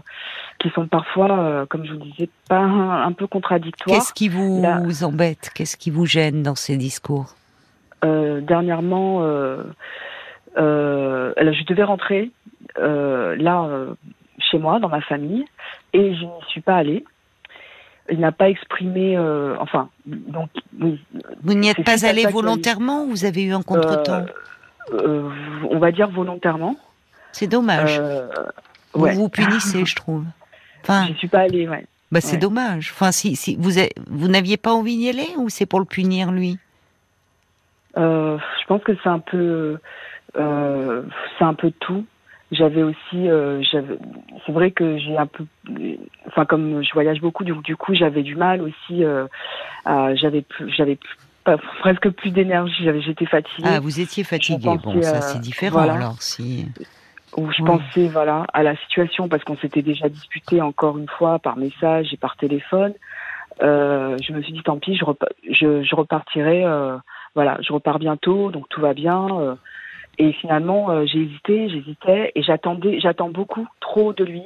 qui 0.58 0.70
sont 0.70 0.86
parfois, 0.86 1.38
euh, 1.38 1.66
comme 1.66 1.84
je 1.84 1.92
vous 1.92 1.98
disais, 1.98 2.28
pas 2.48 2.58
un, 2.58 3.12
peu 3.12 3.26
contradictoires. 3.26 3.96
Qu'est-ce 3.96 4.12
qui 4.12 4.28
vous 4.28 5.04
embête? 5.04 5.50
Qu'est-ce 5.54 5.76
qui 5.76 5.90
vous 5.90 6.06
gêne 6.06 6.42
dans 6.42 6.54
ces 6.54 6.76
discours? 6.76 7.36
Euh, 8.04 8.40
Dernièrement, 8.40 9.20
je 10.56 11.64
devais 11.64 11.84
rentrer 11.84 12.30
là 12.76 13.68
chez 14.38 14.58
moi, 14.58 14.78
dans 14.80 14.88
ma 14.88 15.00
famille, 15.00 15.44
et 15.92 16.14
je 16.14 16.24
n'y 16.24 16.30
suis 16.48 16.60
pas 16.60 16.76
allée 16.76 17.04
il 18.10 18.20
n'a 18.20 18.32
pas 18.32 18.48
exprimé, 18.48 19.16
euh, 19.16 19.56
enfin, 19.58 19.88
donc 20.06 20.50
oui. 20.80 21.02
Vous 21.42 21.54
n'y 21.54 21.68
êtes 21.68 21.84
pas 21.84 22.06
allé 22.06 22.24
volontairement 22.26 23.04
ou 23.04 23.10
vous 23.10 23.24
avez 23.24 23.42
eu 23.44 23.52
un 23.52 23.62
contretemps 23.62 24.26
euh, 24.92 25.02
euh, 25.02 25.30
On 25.70 25.78
va 25.78 25.92
dire 25.92 26.08
volontairement. 26.10 26.76
C'est 27.32 27.46
dommage. 27.46 28.00
vous 28.94 29.08
vous 29.08 29.28
punissez, 29.28 29.84
je 29.84 29.96
trouve. 29.96 30.24
Enfin, 30.82 31.06
je 31.08 31.14
suis 31.14 31.28
pas 31.28 31.40
allée, 31.40 31.68
ouais. 31.68 31.86
Bah 32.12 32.20
c'est 32.20 32.36
dommage. 32.36 32.92
Enfin, 32.94 33.10
si, 33.10 33.34
si 33.34 33.56
vous 33.56 33.72
vous 34.06 34.28
n'aviez 34.28 34.56
pas 34.56 34.72
envie 34.72 34.96
d'y 34.96 35.08
aller 35.08 35.28
ou 35.36 35.48
c'est 35.48 35.66
pour 35.66 35.80
le 35.80 35.86
punir 35.86 36.30
lui? 36.30 36.58
Je 37.96 38.66
pense 38.68 38.82
que 38.82 38.92
c'est 39.02 39.08
un 39.08 39.18
peu, 39.18 39.78
c'est 40.34 41.44
un 41.44 41.54
peu 41.54 41.72
tout 41.80 42.04
j'avais 42.52 42.82
aussi 42.82 43.28
euh, 43.28 43.62
c'est 44.46 44.52
vrai 44.52 44.70
que 44.70 44.98
j'ai 44.98 45.16
un 45.16 45.26
peu 45.26 45.44
enfin 46.26 46.44
comme 46.44 46.82
je 46.82 46.92
voyage 46.92 47.20
beaucoup 47.20 47.44
du, 47.44 47.52
du 47.64 47.76
coup 47.76 47.94
j'avais 47.94 48.22
du 48.22 48.36
mal 48.36 48.62
aussi 48.62 49.04
euh, 49.04 49.26
j'avais 49.84 50.44
j'avais 50.76 50.98
presque 51.80 52.10
plus 52.10 52.30
d'énergie 52.30 52.84
j'avais 52.84 53.00
j'étais 53.00 53.26
fatiguée. 53.26 53.68
Ah 53.68 53.80
vous 53.80 54.00
étiez 54.00 54.24
fatiguée. 54.24 54.78
bon 54.82 55.02
ça 55.02 55.20
c'est 55.20 55.40
différent 55.40 55.80
alors 55.80 56.20
si. 56.20 56.66
Où 57.36 57.50
je 57.52 57.62
pensais 57.62 58.08
voilà 58.08 58.46
à 58.52 58.62
la 58.62 58.76
situation 58.76 59.28
parce 59.28 59.44
qu'on 59.44 59.56
s'était 59.56 59.82
déjà 59.82 60.08
disputé 60.08 60.62
encore 60.62 60.96
une 60.98 61.08
fois 61.08 61.38
par 61.38 61.56
message 61.56 62.12
et 62.12 62.16
par 62.16 62.36
téléphone. 62.36 62.94
Euh, 63.62 64.18
je 64.22 64.32
me 64.32 64.42
suis 64.42 64.52
dit 64.52 64.62
tant 64.62 64.78
pis 64.78 64.96
je, 64.96 65.04
je, 65.50 65.82
je 65.82 65.94
repartirai 65.94 66.64
euh, 66.66 66.98
voilà 67.34 67.56
je 67.62 67.72
repars 67.72 67.98
bientôt 67.98 68.50
donc 68.50 68.68
tout 68.68 68.82
va 68.82 68.92
bien 68.92 69.28
euh, 69.40 69.54
et 70.18 70.32
finalement, 70.32 70.90
euh, 70.90 71.04
j'ai 71.06 71.22
hésité, 71.22 71.68
j'hésitais, 71.68 72.32
et 72.34 72.42
j'attendais, 72.42 73.00
j'attends 73.00 73.28
beaucoup, 73.28 73.66
trop 73.80 74.12
de 74.12 74.24
lui. 74.24 74.42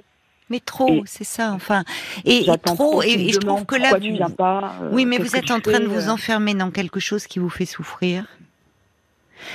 Mais 0.48 0.58
trop, 0.58 1.02
c'est 1.06 1.24
ça, 1.24 1.52
enfin. 1.52 1.84
Et, 2.24 2.44
trop, 2.64 3.02
et, 3.02 3.30
je 3.30 3.38
trouve 3.38 3.64
que 3.66 3.76
là, 3.76 3.92
vous... 3.98 4.34
pas, 4.34 4.74
euh, 4.82 4.90
oui, 4.92 5.04
mais 5.04 5.18
vous 5.18 5.36
êtes 5.36 5.50
en 5.52 5.60
train 5.60 5.78
de 5.78 5.86
vous 5.86 6.08
euh 6.08 6.12
enfermer 6.12 6.54
dans 6.54 6.72
quelque 6.72 6.98
chose 6.98 7.28
qui 7.28 7.38
vous 7.38 7.50
fait 7.50 7.66
souffrir, 7.66 8.26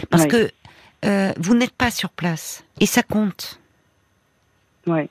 parce 0.10 0.26
que 0.26 0.50
vous 1.38 1.54
n'êtes 1.54 1.74
pas 1.74 1.92
sur 1.92 2.10
place, 2.10 2.64
et 2.80 2.86
ça 2.86 3.04
compte. 3.04 3.60
Ouais. 4.88 5.10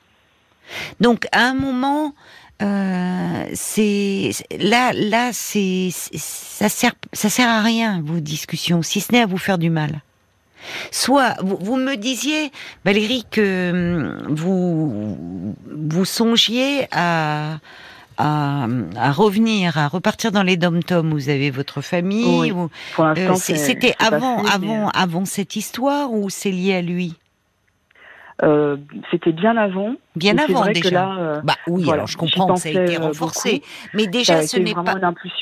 Donc, 1.00 1.26
à 1.32 1.42
un 1.48 1.54
moment, 1.54 2.14
c'est 2.60 4.30
là, 4.58 4.92
là, 4.94 5.34
c'est 5.34 5.90
ça 5.92 6.70
sert, 6.70 6.94
ça 7.12 7.28
sert 7.28 7.48
à 7.50 7.60
rien 7.60 8.00
vos 8.02 8.20
discussions, 8.20 8.80
si 8.80 9.02
ce 9.02 9.12
n'est 9.12 9.20
à 9.20 9.26
vous 9.26 9.36
faire 9.36 9.58
du 9.58 9.68
mal. 9.68 10.00
Soit, 10.90 11.34
vous, 11.40 11.76
me 11.76 11.96
disiez, 11.96 12.50
Valérie, 12.84 13.24
que 13.30 13.70
hum, 13.70 14.34
vous, 14.34 15.54
vous 15.66 16.04
songiez 16.04 16.86
à, 16.92 17.58
à, 18.18 18.66
revenir, 19.12 19.78
à 19.78 19.88
repartir 19.88 20.32
dans 20.32 20.42
les 20.42 20.56
dom-toms. 20.56 21.10
Vous 21.10 21.28
avez 21.28 21.50
votre 21.50 21.80
famille. 21.80 22.52
Euh, 22.98 23.34
c'était 23.34 23.94
avant, 23.98 24.44
avant, 24.44 24.88
avant 24.90 25.24
cette 25.24 25.56
histoire 25.56 26.12
ou 26.12 26.30
c'est 26.30 26.50
lié 26.50 26.74
à 26.74 26.82
lui? 26.82 27.16
Euh, 28.42 28.76
c'était 29.10 29.32
bien 29.32 29.56
avant. 29.56 29.94
Bien 30.16 30.36
avant 30.38 30.66
déjà. 30.66 31.14
Euh, 31.14 31.40
bah 31.44 31.54
oui, 31.68 31.90
alors 31.90 32.08
je 32.08 32.16
comprends 32.16 32.54
que 32.54 32.60
ça 32.60 32.68
a 32.68 32.72
été 32.72 32.96
renforcé, 32.96 33.62
mais 33.94 34.06
déjà 34.06 34.44
ce 34.46 34.58
n'est 34.58 34.74
pas. 34.74 35.00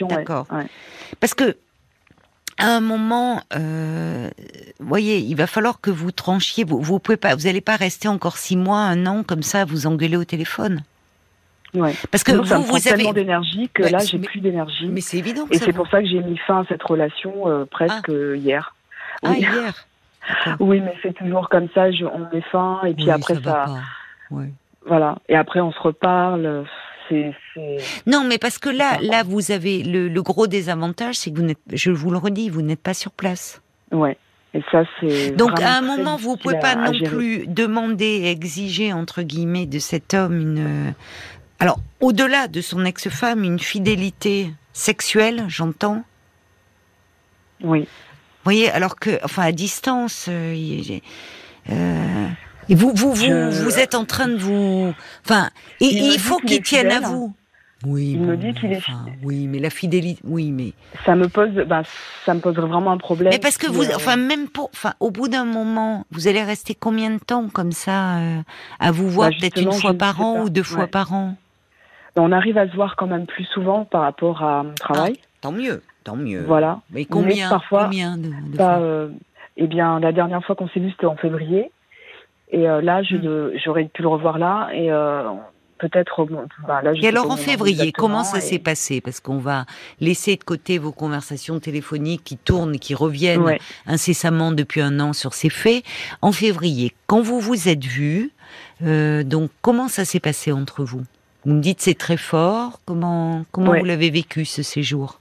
D'accord. 0.09 0.47
Parce 1.19 1.35
que 1.35 1.57
à 2.59 2.67
un 2.67 2.81
moment, 2.81 3.41
euh, 3.55 4.29
voyez, 4.79 5.19
il 5.19 5.35
va 5.35 5.47
falloir 5.47 5.81
que 5.81 5.91
vous 5.91 6.13
tranchiez. 6.13 6.65
Vous, 6.65 6.81
vous 6.81 6.99
pouvez 6.99 7.17
pas, 7.17 7.35
vous 7.35 7.43
n'allez 7.43 7.61
pas 7.61 7.77
rester 7.77 8.09
encore 8.09 8.37
six 8.37 8.57
mois, 8.57 8.81
un 8.81 9.07
an 9.07 9.23
comme 9.23 9.43
ça, 9.43 9.63
à 9.63 9.65
vous 9.65 9.87
engueuler 9.87 10.17
au 10.17 10.25
téléphone. 10.25 10.83
Ouais. 11.75 11.95
Parce 12.11 12.23
que 12.23 12.33
vous, 12.33 12.45
ça 12.45 12.59
vous 12.59 12.75
avez 12.75 12.83
tellement 12.83 13.13
d'énergie 13.15 13.71
que 13.73 13.83
là, 13.85 13.99
j'ai 13.99 14.19
plus 14.19 14.41
d'énergie. 14.41 14.89
Mais 14.89 15.01
c'est 15.01 15.17
évident. 15.17 15.47
Et 15.51 15.59
c'est 15.59 15.73
pour 15.73 15.89
ça 15.89 16.03
que 16.03 16.09
j'ai 16.09 16.21
mis 16.21 16.37
fin 16.39 16.61
à 16.61 16.65
cette 16.69 16.83
relation 16.83 17.49
euh, 17.49 17.65
presque 17.65 18.11
ah. 18.11 18.37
hier. 18.37 18.75
Ah 19.25 19.35
hier. 19.35 19.87
oui, 20.61 20.81
mais 20.81 20.95
c'est 21.03 21.15
toujours 21.15 21.49
comme 21.49 21.69
ça. 21.75 21.91
Je, 21.91 22.05
on 22.05 22.29
met 22.33 22.43
fin 22.43 22.81
et 22.85 22.93
puis 22.93 23.11
après 23.11 23.35
ça. 23.35 23.67
ça 23.67 24.37
voilà. 24.87 25.17
Et 25.29 25.37
après, 25.37 25.61
on 25.61 25.73
se 25.73 25.81
reparle. 25.81 26.67
Non, 28.07 28.25
mais 28.25 28.39
parce 28.39 28.59
que 28.59 28.69
là, 28.69 28.99
là, 29.01 29.23
vous 29.23 29.51
avez 29.51 29.83
le, 29.83 30.23
gros 30.23 30.47
désavantage, 30.47 31.17
c'est 31.17 31.31
que 31.31 31.37
vous 31.37 31.45
n'êtes, 31.45 31.59
je 31.73 31.91
vous 31.91 32.11
le 32.11 32.19
redis, 32.19 32.49
vous 32.49 32.63
n'êtes 32.63 32.83
pas 32.83 32.95
sur 32.95 33.13
place. 33.13 33.63
Ouais. 33.91 34.17
Et 34.55 34.63
ça, 34.71 34.85
c'est. 35.01 35.33
Donc, 35.33 35.61
à 35.61 35.79
un 35.79 35.81
moment, 35.81 36.17
vous 36.17 36.37
pouvez 36.37 36.59
pas 36.59 36.75
non 36.75 36.93
plus 37.05 37.47
demander, 37.47 38.25
exiger 38.27 38.93
entre 38.93 39.23
guillemets 39.23 39.67
de 39.67 39.79
cet 39.79 40.15
homme 40.15 40.41
une. 40.41 40.95
Alors, 41.59 41.79
au-delà 42.01 42.49
de 42.49 42.61
son 42.61 42.85
ex-femme, 42.85 43.45
une 43.45 43.61
fidélité 43.61 44.53
sexuelle, 44.73 45.45
j'entends. 45.49 46.05
Oui. 47.63 47.81
Vous 47.83 48.45
voyez, 48.45 48.71
alors 48.71 48.97
que, 48.97 49.21
enfin, 49.25 49.45
à 49.45 49.53
distance, 49.53 50.27
euh, 50.29 50.83
euh 51.71 52.29
et 52.69 52.75
vous, 52.75 52.93
vous, 52.95 53.13
vous, 53.13 53.51
vous 53.51 53.79
êtes 53.79 53.95
en 53.95 54.05
train 54.05 54.29
de 54.29 54.37
vous, 54.37 54.95
enfin, 55.25 55.51
et, 55.81 55.87
il, 55.87 56.19
faut 56.19 56.39
qu'il 56.39 56.63
tienne 56.63 56.91
à 56.91 57.01
vous. 57.01 57.35
Oui, 57.85 58.13
il 58.13 58.21
me 58.21 58.37
dit 58.37 58.53
qu'il 58.55 58.73
est. 58.73 58.81
oui, 59.25 59.49
mais 59.49 59.59
la 59.59 59.71
fidélité, 59.71 60.21
oui, 60.25 60.53
mais. 60.53 60.73
Ça 61.05 61.17
me 61.17 61.29
pose, 61.29 61.51
bah, 61.67 61.83
ça 62.25 62.35
me 62.35 62.41
poserait 62.41 62.69
vraiment 62.69 62.93
un 62.93 62.99
problème. 62.99 63.33
Mais 63.33 63.41
parce 63.41 63.59
que 63.59 63.67
vous, 63.67 63.83
euh, 63.83 63.97
enfin, 63.97 64.17
même 64.17 64.49
pour, 64.49 64.71
enfin, 64.73 64.93
au 65.01 65.11
bout 65.11 65.29
d'un 65.29 65.45
moment, 65.45 66.05
vous 66.13 66.29
allez 66.29 66.43
rester 66.43 66.75
combien 66.75 67.11
de 67.11 67.19
temps 67.19 67.49
comme 67.49 67.73
ça 67.73 68.19
euh, 68.19 68.39
à 68.79 68.93
vous 68.93 69.09
voir 69.09 69.31
bah, 69.31 69.37
peut-être 69.41 69.61
une 69.61 69.73
fois 69.73 69.95
par 69.95 70.21
an 70.21 70.43
ou 70.43 70.51
deux 70.51 70.63
fois 70.63 70.87
par 70.87 71.13
an 71.13 71.35
bah, 72.15 72.23
On 72.25 72.31
arrive 72.31 72.57
à 72.57 72.69
se 72.69 72.75
voir 72.77 72.95
quand 72.95 73.09
même 73.09 73.27
plus 73.27 73.45
souvent 73.47 73.85
par 73.85 74.03
rapport 74.03 74.43
à 74.43 74.63
mon 74.63 74.75
travail. 74.75 75.15
Ah, 75.17 75.27
tant 75.41 75.53
mieux, 75.53 75.83
tant 76.05 76.17
mieux. 76.17 76.45
Voilà. 76.47 76.81
Mais 76.91 77.05
combien, 77.05 77.49
parfois, 77.49 77.85
combien 77.85 78.17
de, 78.17 78.31
fois 78.55 78.79
euh, 78.79 79.09
Eh 79.57 79.67
bien, 79.67 79.99
la 79.99 80.13
dernière 80.13 80.45
fois 80.45 80.55
qu'on 80.55 80.69
s'est 80.69 80.81
vu, 80.81 80.91
c'était 80.93 81.07
en 81.07 81.17
février. 81.17 81.73
Et 82.53 82.69
euh, 82.69 82.81
là, 82.81 83.03
mm. 83.03 83.59
j'aurais 83.65 83.85
pu 83.85 84.03
le 84.03 84.09
revoir 84.09 84.39
là 84.39 84.69
et 84.73 84.93
euh, 84.93 85.23
peut-être. 85.79 86.27
Bah, 86.67 86.83
et 86.95 87.09
alors 87.09 87.31
en 87.31 87.37
février, 87.37 87.93
comment 87.93 88.25
ça 88.25 88.41
s'est 88.41 88.59
passé? 88.59 89.01
Parce 89.01 89.21
qu'on 89.21 89.39
va 89.39 89.65
laisser 90.01 90.37
de 90.37 90.45
côté 90.45 90.79
vos 90.79 90.93
conversations 90.93 91.59
téléphoniques 91.59 92.23
qui 92.25 92.37
tournent, 92.37 92.79
qui 92.79 92.95
reviennent 92.95 93.57
incessamment 93.87 94.53
depuis 94.53 94.81
un 94.81 95.01
an 95.01 95.13
sur 95.13 95.33
ces 95.35 95.51
faits. 95.51 95.83
En 96.21 96.33
février, 96.33 96.95
quand 97.07 97.21
vous 97.21 97.41
vous 97.41 97.69
êtes 97.69 97.85
vus, 97.85 98.31
euh, 98.85 99.25
donc 99.25 99.51
comment 99.63 99.89
ça 99.89 100.05
s'est 100.05 100.21
passé 100.21 100.53
entre 100.53 100.85
vous? 100.85 101.03
Vous 101.45 101.55
me 101.55 101.61
dites 101.61 101.81
c'est 101.81 101.99
très 101.99 102.19
fort. 102.19 102.81
Comment 102.85 103.45
comment 103.51 103.75
vous 103.75 103.85
l'avez 103.85 104.11
vécu 104.11 104.45
ce 104.45 104.63
séjour? 104.63 105.21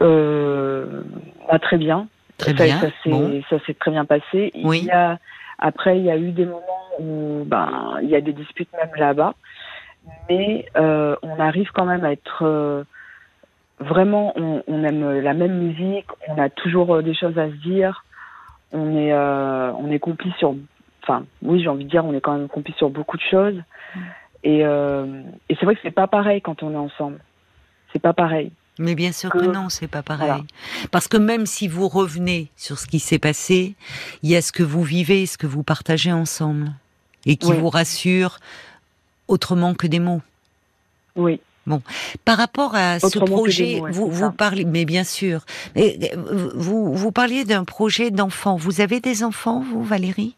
Euh, 0.00 1.02
bah, 1.48 1.58
Très 1.58 1.76
bien. 1.76 2.08
Très 2.38 2.56
ça, 2.56 2.64
bien. 2.64 2.80
Ça 2.80 2.88
s'est 3.04 3.42
ça 3.50 3.56
s'est 3.66 3.74
très 3.74 3.90
bien 3.90 4.06
passé. 4.06 4.50
Oui. 4.64 4.80
Il 4.80 4.86
y 4.86 4.90
a, 4.90 5.18
après, 5.60 5.98
il 5.98 6.04
y 6.04 6.10
a 6.10 6.16
eu 6.16 6.32
des 6.32 6.46
moments 6.46 6.90
où 6.98 7.44
ben, 7.46 7.98
il 8.02 8.08
y 8.08 8.16
a 8.16 8.20
des 8.20 8.32
disputes 8.32 8.72
même 8.72 8.90
là-bas. 8.96 9.34
Mais 10.28 10.66
euh, 10.76 11.14
on 11.22 11.38
arrive 11.38 11.70
quand 11.72 11.84
même 11.84 12.04
à 12.04 12.12
être... 12.12 12.42
euh, 12.42 12.84
vraiment, 13.78 14.32
on, 14.36 14.62
on 14.66 14.84
aime 14.84 15.20
la 15.20 15.34
même 15.34 15.58
musique, 15.58 16.06
on 16.28 16.38
a 16.38 16.48
toujours 16.48 16.96
euh, 16.96 17.02
des 17.02 17.14
choses 17.14 17.38
à 17.38 17.48
se 17.48 17.56
dire. 17.56 18.04
On 18.72 18.96
est, 18.96 19.12
euh, 19.12 19.72
on 19.72 19.90
est 19.90 19.98
complices 19.98 20.36
sur... 20.36 20.54
Enfin, 21.02 21.24
oui, 21.42 21.62
j'ai 21.62 21.68
envie 21.68 21.84
de 21.84 21.90
dire, 21.90 22.04
on 22.04 22.14
est 22.14 22.20
quand 22.20 22.36
même 22.36 22.48
complices 22.48 22.76
sur 22.76 22.90
beaucoup 22.90 23.16
de 23.16 23.22
choses. 23.22 23.60
Et, 24.42 24.64
euh, 24.64 25.22
et 25.48 25.56
c'est 25.56 25.64
vrai 25.64 25.74
que 25.74 25.80
c'est 25.82 25.90
pas 25.90 26.06
pareil 26.06 26.40
quand 26.40 26.62
on 26.62 26.72
est 26.72 26.76
ensemble. 26.76 27.18
C'est 27.92 28.02
pas 28.02 28.12
pareil. 28.12 28.52
Mais 28.80 28.94
bien 28.94 29.12
sûr 29.12 29.30
que 29.30 29.38
que- 29.38 29.44
non, 29.46 29.68
c'est 29.68 29.86
pas 29.88 30.02
pareil. 30.02 30.26
Voilà. 30.28 30.44
Parce 30.90 31.06
que 31.06 31.18
même 31.18 31.44
si 31.46 31.68
vous 31.68 31.86
revenez 31.86 32.48
sur 32.56 32.78
ce 32.78 32.86
qui 32.86 32.98
s'est 32.98 33.18
passé, 33.18 33.74
il 34.22 34.30
y 34.30 34.36
a 34.36 34.42
ce 34.42 34.52
que 34.52 34.62
vous 34.62 34.82
vivez, 34.82 35.26
ce 35.26 35.36
que 35.38 35.46
vous 35.46 35.62
partagez 35.62 36.12
ensemble, 36.12 36.72
et 37.26 37.36
qui 37.36 37.50
Oui. 37.50 37.58
vous 37.58 37.68
rassure 37.68 38.38
autrement 39.28 39.74
que 39.74 39.86
des 39.86 40.00
mots. 40.00 40.22
Oui. 41.14 41.40
Par 42.24 42.38
rapport 42.38 42.74
à 42.74 42.98
ce 42.98 43.06
Autrement 43.06 43.26
projet, 43.36 43.76
mots, 43.76 43.84
ouais, 43.84 43.90
vous, 43.92 44.10
vous 44.10 44.32
parlez, 44.32 44.64
mais 44.64 44.84
bien 44.84 45.04
sûr, 45.04 45.44
Mais, 45.76 45.98
vous, 46.54 46.94
vous 46.94 47.12
parliez 47.12 47.44
d'un 47.44 47.64
projet 47.64 48.10
d'enfant. 48.10 48.56
Vous 48.56 48.80
avez 48.80 48.98
des 49.00 49.22
enfants, 49.22 49.60
vous, 49.60 49.84
Valérie? 49.84 50.34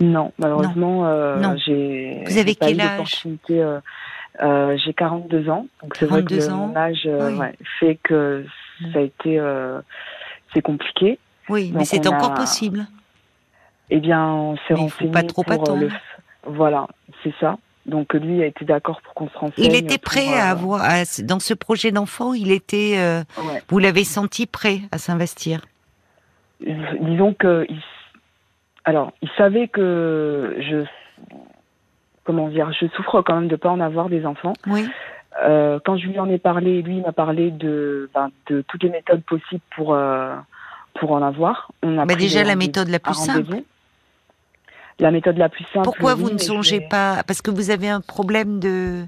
Non, 0.00 0.32
malheureusement, 0.38 1.06
euh, 1.06 1.38
Non. 1.40 1.56
j'ai. 1.64 2.24
Vous 2.26 2.36
avez 2.36 2.54
quel 2.56 2.80
âge? 2.80 3.22
euh, 3.50 3.80
euh, 4.42 4.76
J'ai 4.84 4.92
42 4.94 5.48
ans, 5.50 5.66
donc 5.82 5.94
c'est 5.96 6.06
vrai 6.06 6.22
que 6.22 6.28
42 6.34 6.46
le- 6.48 6.52
ans, 6.52 6.66
mon 6.68 6.76
âge 6.76 7.02
euh, 7.06 7.30
oui. 7.30 7.38
ouais, 7.38 7.54
fait 7.78 7.98
que 8.02 8.44
ça 8.92 8.98
a 8.98 9.02
été, 9.02 9.38
euh, 9.38 9.80
c'est 10.54 10.62
compliqué. 10.62 11.18
Oui, 11.48 11.72
mais 11.74 11.84
c'est 11.84 12.06
encore 12.06 12.32
a- 12.32 12.34
possible. 12.34 12.86
Eh 13.90 13.98
bien, 13.98 14.24
on 14.24 14.56
s'est 14.68 14.74
renseigné 14.74 15.10
pas 15.12 15.22
trop 15.24 15.42
pour 15.42 15.70
euh, 15.70 15.76
le. 15.76 15.90
Voilà, 16.46 16.86
c'est 17.22 17.34
ça. 17.40 17.58
Donc 17.86 18.14
lui 18.14 18.42
a 18.42 18.46
été 18.46 18.64
d'accord 18.64 19.00
pour 19.02 19.14
qu'on 19.14 19.28
se 19.28 19.36
renseigne. 19.38 19.64
Il 19.64 19.74
était 19.74 19.98
prêt 19.98 20.38
à 20.38 20.50
avoir, 20.50 20.82
à- 20.82 21.02
dans 21.24 21.40
ce 21.40 21.54
projet 21.54 21.90
d'enfant, 21.90 22.34
il 22.34 22.52
était, 22.52 22.94
euh, 22.98 23.22
ouais. 23.42 23.62
vous 23.68 23.78
l'avez 23.78 24.04
senti 24.04 24.46
prêt 24.46 24.80
à 24.92 24.98
s'investir? 24.98 25.62
disons 27.00 27.32
que 27.34 27.66
il, 27.68 27.80
alors 28.84 29.12
il 29.22 29.30
savait 29.36 29.68
que 29.68 30.54
je 30.60 30.84
comment 32.30 32.48
dire 32.48 32.70
je 32.72 32.86
souffre 32.94 33.22
quand 33.22 33.34
même 33.34 33.48
de 33.48 33.56
pas 33.56 33.70
en 33.70 33.80
avoir 33.80 34.08
des 34.08 34.24
enfants 34.24 34.52
Oui. 34.68 34.86
Euh, 35.44 35.78
quand 35.84 35.96
je 35.96 36.06
lui 36.06 36.18
en 36.18 36.28
ai 36.28 36.38
parlé 36.38 36.82
lui 36.82 37.00
m'a 37.00 37.12
parlé 37.12 37.50
de 37.50 38.08
ben, 38.14 38.30
de 38.48 38.62
toutes 38.68 38.82
les 38.84 38.90
méthodes 38.90 39.22
possibles 39.22 39.62
pour 39.76 39.94
euh, 39.94 40.34
pour 40.98 41.12
en 41.12 41.22
avoir 41.22 41.70
on 41.82 41.98
a 41.98 42.04
Bah, 42.06 42.14
déjà 42.14 42.44
la 42.44 42.56
méthode 42.56 42.88
la 42.88 42.98
plus 43.00 43.14
simple. 43.14 43.56
la 45.00 45.10
méthode 45.10 45.38
la 45.38 45.48
plus 45.48 45.64
simple 45.72 45.84
Pourquoi 45.84 46.14
oui, 46.14 46.20
vous 46.22 46.30
ne 46.30 46.38
songez 46.38 46.80
pas? 46.80 47.22
Parce 47.26 47.42
que 47.42 47.50
vous 47.50 47.70
avez 47.70 47.88
un 47.88 48.00
problème 48.00 48.60
de. 48.60 49.04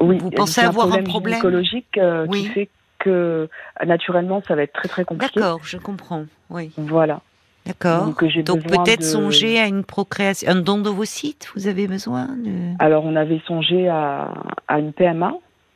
oui 0.00 0.18
vous 0.18 0.30
pensez 0.30 0.60
avoir 0.62 0.92
un 0.92 1.02
problème 1.02 1.34
gynécologique 1.40 1.98
euh, 1.98 2.26
Oui. 2.28 2.42
qui 2.42 2.48
fait 2.48 2.68
que 2.98 3.48
naturellement 3.84 4.42
ça 4.46 4.54
va 4.54 4.62
être 4.62 4.72
très 4.72 4.88
très 4.88 5.04
compliqué 5.04 5.40
D'accord, 5.40 5.60
je 5.62 5.76
comprends. 5.78 6.24
Oui, 6.50 6.70
voilà 6.78 7.20
d'accord. 7.66 8.06
donc 8.06 8.18
peut-être 8.64 9.00
de- 9.00 9.04
songer 9.04 9.58
à 9.60 9.66
une 9.66 9.84
procréation, 9.84 10.50
un 10.50 10.56
don 10.60 10.78
d'ovocytes. 10.78 11.50
Vous 11.54 11.66
avez 11.68 11.86
besoin 11.86 12.26
de. 12.26 12.74
alors 12.78 13.04
on 13.04 13.16
avait 13.16 13.40
songé 13.46 13.88
à, 13.88 14.32
à 14.68 14.78
une 14.78 14.92
PMA 14.92 15.32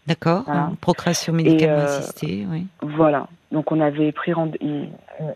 D'accord. 0.07 0.45
Voilà. 0.47 0.71
procréation 0.81 1.35
médicalement 1.35 1.81
euh, 1.81 1.99
assistée. 1.99 2.47
Oui. 2.51 2.67
Voilà. 2.81 3.27
Donc 3.53 3.71
on 3.73 3.81
avait 3.81 4.11
pris 4.13 4.33
rende- 4.33 4.57
il- 4.61 4.89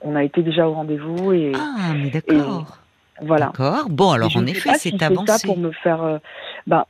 on 0.03 0.17
a 0.17 0.25
été 0.25 0.43
déjà 0.43 0.67
au 0.67 0.73
rendez-vous 0.73 1.33
et 1.33 1.53
Ah, 1.55 1.93
mais 1.95 2.09
d'accord. 2.11 2.79
voilà. 3.21 3.47
D'accord. 3.47 3.89
Bon, 3.91 4.13
alors 4.13 4.35
en 4.37 4.47
effet, 4.47 4.71
c'est 4.79 4.97
fait 4.97 5.05
avancé. 5.05 5.27
ça 5.33 5.47
pour 5.47 5.59
me 5.59 5.73
faire. 5.73 6.03
euh, 6.03 6.19
bah, 6.67 6.87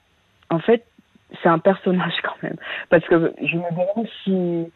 en 0.50 0.60
fait, 0.60 0.84
c'est 1.42 1.48
un 1.48 1.58
personnage 1.58 2.12
quand 2.22 2.40
même, 2.42 2.56
parce 2.88 3.04
que 3.06 3.32
je 3.40 3.56
me 3.56 3.70
demande 3.70 4.06
si. 4.24 4.70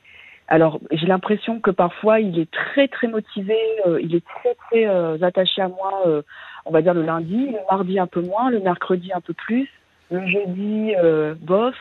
Alors, 0.48 0.78
j'ai 0.92 1.06
l'impression 1.06 1.60
que 1.60 1.70
parfois 1.70 2.20
il 2.20 2.38
est 2.38 2.50
très 2.50 2.86
très 2.88 3.08
motivé, 3.08 3.56
euh, 3.86 4.00
il 4.00 4.14
est 4.14 4.24
très 4.24 4.54
très 4.66 4.86
euh, 4.86 5.18
attaché 5.22 5.60
à 5.62 5.68
moi. 5.68 6.02
euh, 6.06 6.22
on 6.68 6.72
va 6.72 6.82
dire 6.82 6.94
le 6.94 7.02
lundi, 7.02 7.46
le 7.46 7.58
mardi 7.70 7.98
un 7.98 8.08
peu 8.08 8.20
moins, 8.20 8.50
le 8.50 8.58
mercredi 8.58 9.12
un 9.12 9.20
peu 9.20 9.32
plus, 9.34 9.68
le 10.10 10.26
jeudi 10.26 10.94
bof. 11.40 11.76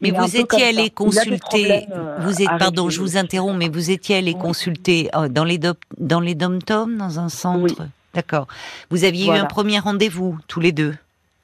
Mais 0.00 0.10
vous 0.12 0.36
étiez 0.36 0.66
allé 0.68 0.88
consulter. 0.90 1.86
Vous 2.20 2.40
êtes, 2.40 2.58
pardon, 2.58 2.90
je 2.90 3.00
vous 3.00 3.16
interromps, 3.16 3.58
mais 3.58 3.68
vous 3.68 3.90
étiez 3.90 4.16
allé 4.18 4.32
Oui. 4.34 4.38
consulter 4.38 5.10
dans 5.30 5.42
les 5.44 5.58
dom- 5.58 5.74
dans 5.98 6.20
les 6.20 6.36
dom-toms, 6.36 6.96
dans 6.96 7.18
un 7.18 7.28
centre? 7.28 7.88
D'accord. 8.14 8.46
Vous 8.90 9.04
aviez 9.04 9.26
eu 9.26 9.36
un 9.36 9.46
premier 9.46 9.80
rendez-vous 9.80 10.38
tous 10.46 10.60
les 10.60 10.70
deux? 10.72 10.94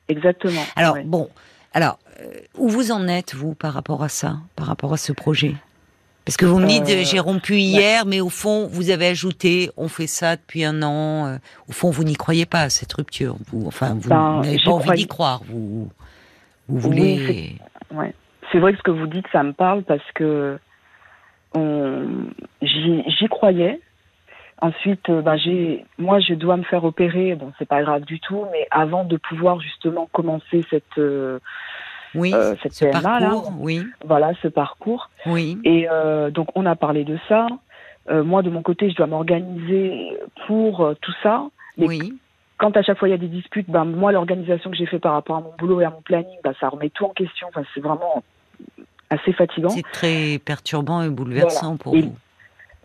Exactement. 0.08 0.62
Alors 0.76 0.94
ouais. 0.94 1.02
bon, 1.04 1.28
alors 1.74 1.98
où 2.56 2.68
vous 2.68 2.92
en 2.92 3.08
êtes 3.08 3.34
vous 3.34 3.54
par 3.54 3.72
rapport 3.72 4.04
à 4.04 4.08
ça, 4.08 4.36
par 4.54 4.66
rapport 4.68 4.92
à 4.92 4.96
ce 4.96 5.12
projet? 5.12 5.56
Parce 6.26 6.36
que 6.36 6.44
vous 6.44 6.58
me 6.58 6.66
dites 6.66 6.88
Euh, 6.90 7.00
euh, 7.00 7.04
j'ai 7.04 7.20
rompu 7.20 7.54
hier, 7.54 8.04
mais 8.04 8.20
au 8.20 8.28
fond 8.28 8.66
vous 8.66 8.90
avez 8.90 9.06
ajouté 9.06 9.70
on 9.76 9.88
fait 9.88 10.08
ça 10.08 10.36
depuis 10.36 10.64
un 10.64 10.82
an. 10.82 11.26
euh, 11.26 11.36
au 11.68 11.72
fond 11.72 11.90
vous 11.90 12.04
n'y 12.04 12.16
croyez 12.16 12.44
pas 12.46 12.62
à 12.62 12.68
cette 12.68 12.92
rupture. 12.92 13.36
Vous, 13.46 13.64
enfin 13.66 13.94
vous 13.94 14.08
Ben, 14.08 14.40
n'avez 14.42 14.58
pas 14.58 14.72
envie 14.72 14.92
d'y 14.92 15.06
croire. 15.06 15.40
Vous 15.46 15.88
vous 16.68 16.88
Oui, 16.90 17.16
voulez. 17.18 17.56
Ouais. 17.92 18.12
C'est 18.50 18.58
vrai 18.58 18.72
que 18.72 18.78
ce 18.78 18.82
que 18.82 18.90
vous 18.90 19.06
dites, 19.06 19.26
ça 19.32 19.42
me 19.44 19.52
parle 19.52 19.82
parce 19.84 20.04
que 20.14 20.58
on... 21.54 22.06
j'y 22.62 23.28
croyais. 23.30 23.80
Ensuite, 24.62 25.10
ben, 25.10 25.36
j'ai, 25.36 25.84
moi, 25.98 26.18
je 26.18 26.32
dois 26.32 26.56
me 26.56 26.62
faire 26.62 26.82
opérer. 26.84 27.34
Bon, 27.34 27.52
c'est 27.58 27.68
pas 27.68 27.82
grave 27.82 28.04
du 28.04 28.18
tout, 28.20 28.46
mais 28.52 28.66
avant 28.70 29.04
de 29.04 29.16
pouvoir 29.18 29.60
justement 29.60 30.08
commencer 30.12 30.64
cette, 30.70 30.96
euh, 30.98 31.38
oui, 32.16 32.32
euh, 32.34 32.54
cette 32.62 32.72
ce 32.72 32.84
PMA, 32.86 33.00
là, 33.00 33.30
parcours. 33.30 33.52
Oui, 33.58 33.82
voilà, 34.04 34.32
ce 34.42 34.48
parcours. 34.48 35.10
oui. 35.26 35.58
Et 35.64 35.86
euh, 35.90 36.30
donc, 36.30 36.48
on 36.54 36.66
a 36.66 36.76
parlé 36.76 37.04
de 37.04 37.18
ça. 37.28 37.46
Euh, 38.10 38.22
moi, 38.24 38.42
de 38.42 38.50
mon 38.50 38.62
côté, 38.62 38.90
je 38.90 38.96
dois 38.96 39.06
m'organiser 39.06 40.16
pour 40.46 40.92
tout 41.00 41.12
ça. 41.22 41.44
Mais 41.78 41.86
Oui, 41.86 42.12
quand 42.58 42.74
à 42.76 42.82
chaque 42.82 42.98
fois 42.98 43.08
il 43.08 43.10
y 43.10 43.14
a 43.14 43.18
des 43.18 43.26
disputes, 43.28 43.68
ben 43.68 43.84
moi 43.84 44.12
l'organisation 44.12 44.70
que 44.70 44.76
j'ai 44.76 44.86
fait 44.86 44.98
par 44.98 45.12
rapport 45.12 45.36
à 45.36 45.40
mon 45.40 45.52
boulot 45.58 45.80
et 45.82 45.84
à 45.84 45.90
mon 45.90 46.00
planning, 46.00 46.38
ben, 46.42 46.54
ça 46.58 46.70
remet 46.70 46.88
tout 46.88 47.04
en 47.04 47.10
question. 47.10 47.48
Enfin, 47.48 47.62
c'est 47.74 47.80
vraiment 47.80 48.22
assez 49.10 49.32
fatigant. 49.34 49.68
c'est 49.68 49.82
très 49.92 50.38
perturbant 50.38 51.02
et 51.02 51.10
bouleversant 51.10 51.76
pour 51.76 51.94
Et- 51.96 52.02
vous. 52.02 52.16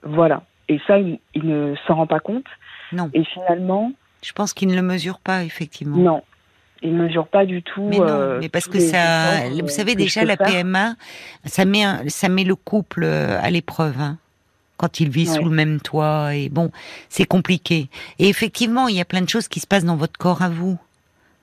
Voilà. 0.03 0.43
Et 0.67 0.79
ça, 0.87 0.99
il, 0.99 1.19
il 1.35 1.45
ne 1.47 1.75
s'en 1.87 1.95
rend 1.95 2.07
pas 2.07 2.19
compte. 2.19 2.45
Non, 2.91 3.09
Et 3.13 3.23
finalement, 3.23 3.91
je 4.21 4.33
pense 4.33 4.53
qu'il 4.53 4.67
ne 4.69 4.75
le 4.75 4.81
mesure 4.81 5.19
pas 5.19 5.43
effectivement. 5.43 5.95
non, 5.97 6.21
il 6.81 6.95
ne 6.97 7.03
mesure 7.03 7.27
pas 7.27 7.45
du 7.45 7.61
tout. 7.63 7.87
Mais 7.89 7.97
non, 7.97 8.05
euh, 8.07 8.39
mais 8.41 8.49
parce 8.49 8.67
que 8.67 8.79
ça, 8.79 9.47
vous 9.49 9.67
savez 9.69 9.95
déjà 9.95 10.23
la. 10.25 10.37
PMA, 10.37 10.95
ça 11.45 11.65
met 11.65 11.83
un- 11.83 12.01
ça 12.07 12.27
met 12.29 12.43
le 12.43 12.55
couple 12.55 13.03
euh, 13.03 13.39
à 13.41 13.49
l'épreuve. 13.49 13.99
hein, 13.99 14.17
quand 14.77 14.99
il 14.99 15.09
vit 15.09 15.29
Ouais. 15.29 15.35
sous 15.35 15.43
le 15.43 15.51
même 15.51 15.79
toit 15.79 16.33
et 16.33 16.49
bon, 16.49 16.71
c'est 17.07 17.25
compliqué. 17.25 17.87
Et 18.17 18.27
effectivement, 18.29 18.87
il 18.87 18.95
y 18.95 18.99
a 19.01 19.05
plein 19.05 19.21
de 19.21 19.29
choses 19.29 19.47
qui 19.47 19.59
se 19.59 19.67
passent 19.67 19.85
dans 19.85 19.95
votre 19.95 20.17
corps 20.17 20.41
à 20.41 20.49
vous. 20.49 20.79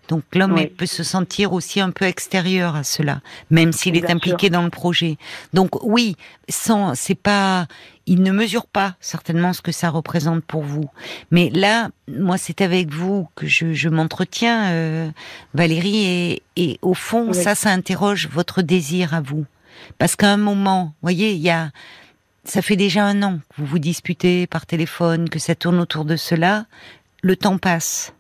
Donc 0.08 0.22
l'homme 0.34 0.54
Oui. 0.54 0.66
peut 0.66 0.86
se 0.86 1.02
sentir 1.02 1.52
aussi 1.52 1.80
un 1.80 1.90
peu 1.90 2.06
extérieur 2.06 2.74
à 2.76 2.82
cela, 2.82 3.20
même 3.50 3.72
s'il 3.72 3.94
est 3.96 4.10
impliqué 4.10 4.48
dans 4.50 4.62
le 4.62 4.70
projet. 4.70 5.18
Donc 5.52 5.82
oui, 5.84 6.16
sans, 6.48 6.94
c'est 6.94 7.14
pas, 7.14 7.66
il 8.06 8.22
ne 8.22 8.32
mesure 8.32 8.66
pas 8.66 8.96
certainement 9.00 9.52
ce 9.52 9.60
que 9.60 9.70
ça 9.72 9.90
représente 9.90 10.42
pour 10.44 10.62
vous. 10.62 10.88
Mais 11.30 11.50
là, 11.50 11.90
moi, 12.08 12.38
c'est 12.38 12.62
avec 12.62 12.90
vous 12.90 13.28
que 13.34 13.46
je, 13.46 13.74
je 13.74 13.88
m'entretiens, 13.90 14.70
euh, 14.70 15.10
Valérie, 15.52 16.06
et, 16.06 16.42
et 16.56 16.78
au 16.80 16.94
fond, 16.94 17.28
Oui. 17.28 17.34
ça, 17.34 17.54
ça 17.54 17.70
interroge 17.70 18.28
votre 18.32 18.62
désir 18.62 19.12
à 19.12 19.20
vous, 19.20 19.44
parce 19.98 20.16
qu'à 20.16 20.30
un 20.32 20.38
moment, 20.38 20.94
voyez, 21.02 21.32
il 21.34 21.40
y 21.42 21.50
a, 21.50 21.70
ça 22.44 22.62
fait 22.62 22.76
déjà 22.76 23.04
un 23.04 23.22
an 23.22 23.40
que 23.50 23.56
vous 23.60 23.66
vous 23.66 23.78
disputez 23.78 24.46
par 24.46 24.64
téléphone, 24.64 25.28
que 25.28 25.38
ça 25.38 25.54
tourne 25.54 25.78
autour 25.78 26.06
de 26.06 26.16
cela, 26.16 26.64
le 27.22 27.36
temps 27.36 27.58
passe. 27.58 28.14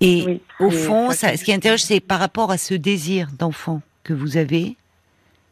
Et 0.00 0.24
Oui, 0.26 0.40
au 0.60 0.70
fond, 0.70 1.10
ça 1.10 1.36
ce 1.36 1.44
qui 1.44 1.52
interroge, 1.52 1.80
c'est 1.82 2.00
par 2.00 2.18
rapport 2.18 2.50
à 2.50 2.58
ce 2.58 2.74
désir 2.74 3.28
d'enfant 3.38 3.80
que 4.04 4.12
vous 4.12 4.36
avez. 4.36 4.76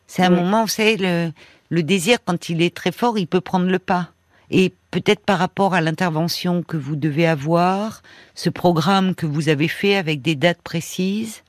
C'est 0.07 0.23
un 0.23 0.31
Oui. 0.33 0.41
moment, 0.43 0.63
vous 0.63 0.69
savez, 0.69 0.97
le, 0.97 1.31
le 1.71 1.83
désir, 1.83 2.19
quand 2.25 2.49
il 2.49 2.63
est 2.63 2.75
très 2.75 2.93
fort, 2.93 3.19
il 3.19 3.27
peut 3.27 3.41
prendre 3.41 3.67
le 3.71 3.79
pas. 3.79 4.11
Et 4.51 4.73
peut-être 4.91 5.25
par 5.25 5.39
rapport 5.39 5.75
à 5.75 5.81
l'intervention 5.81 6.63
que 6.63 6.77
vous 6.77 6.97
devez 6.97 7.27
avoir, 7.27 8.03
ce 8.35 8.51
programme 8.51 9.15
que 9.15 9.27
vous 9.27 9.49
avez 9.49 9.69
fait 9.69 9.97
avec 9.97 10.21
des 10.21 10.35
dates 10.37 10.61
précises, 10.63 11.43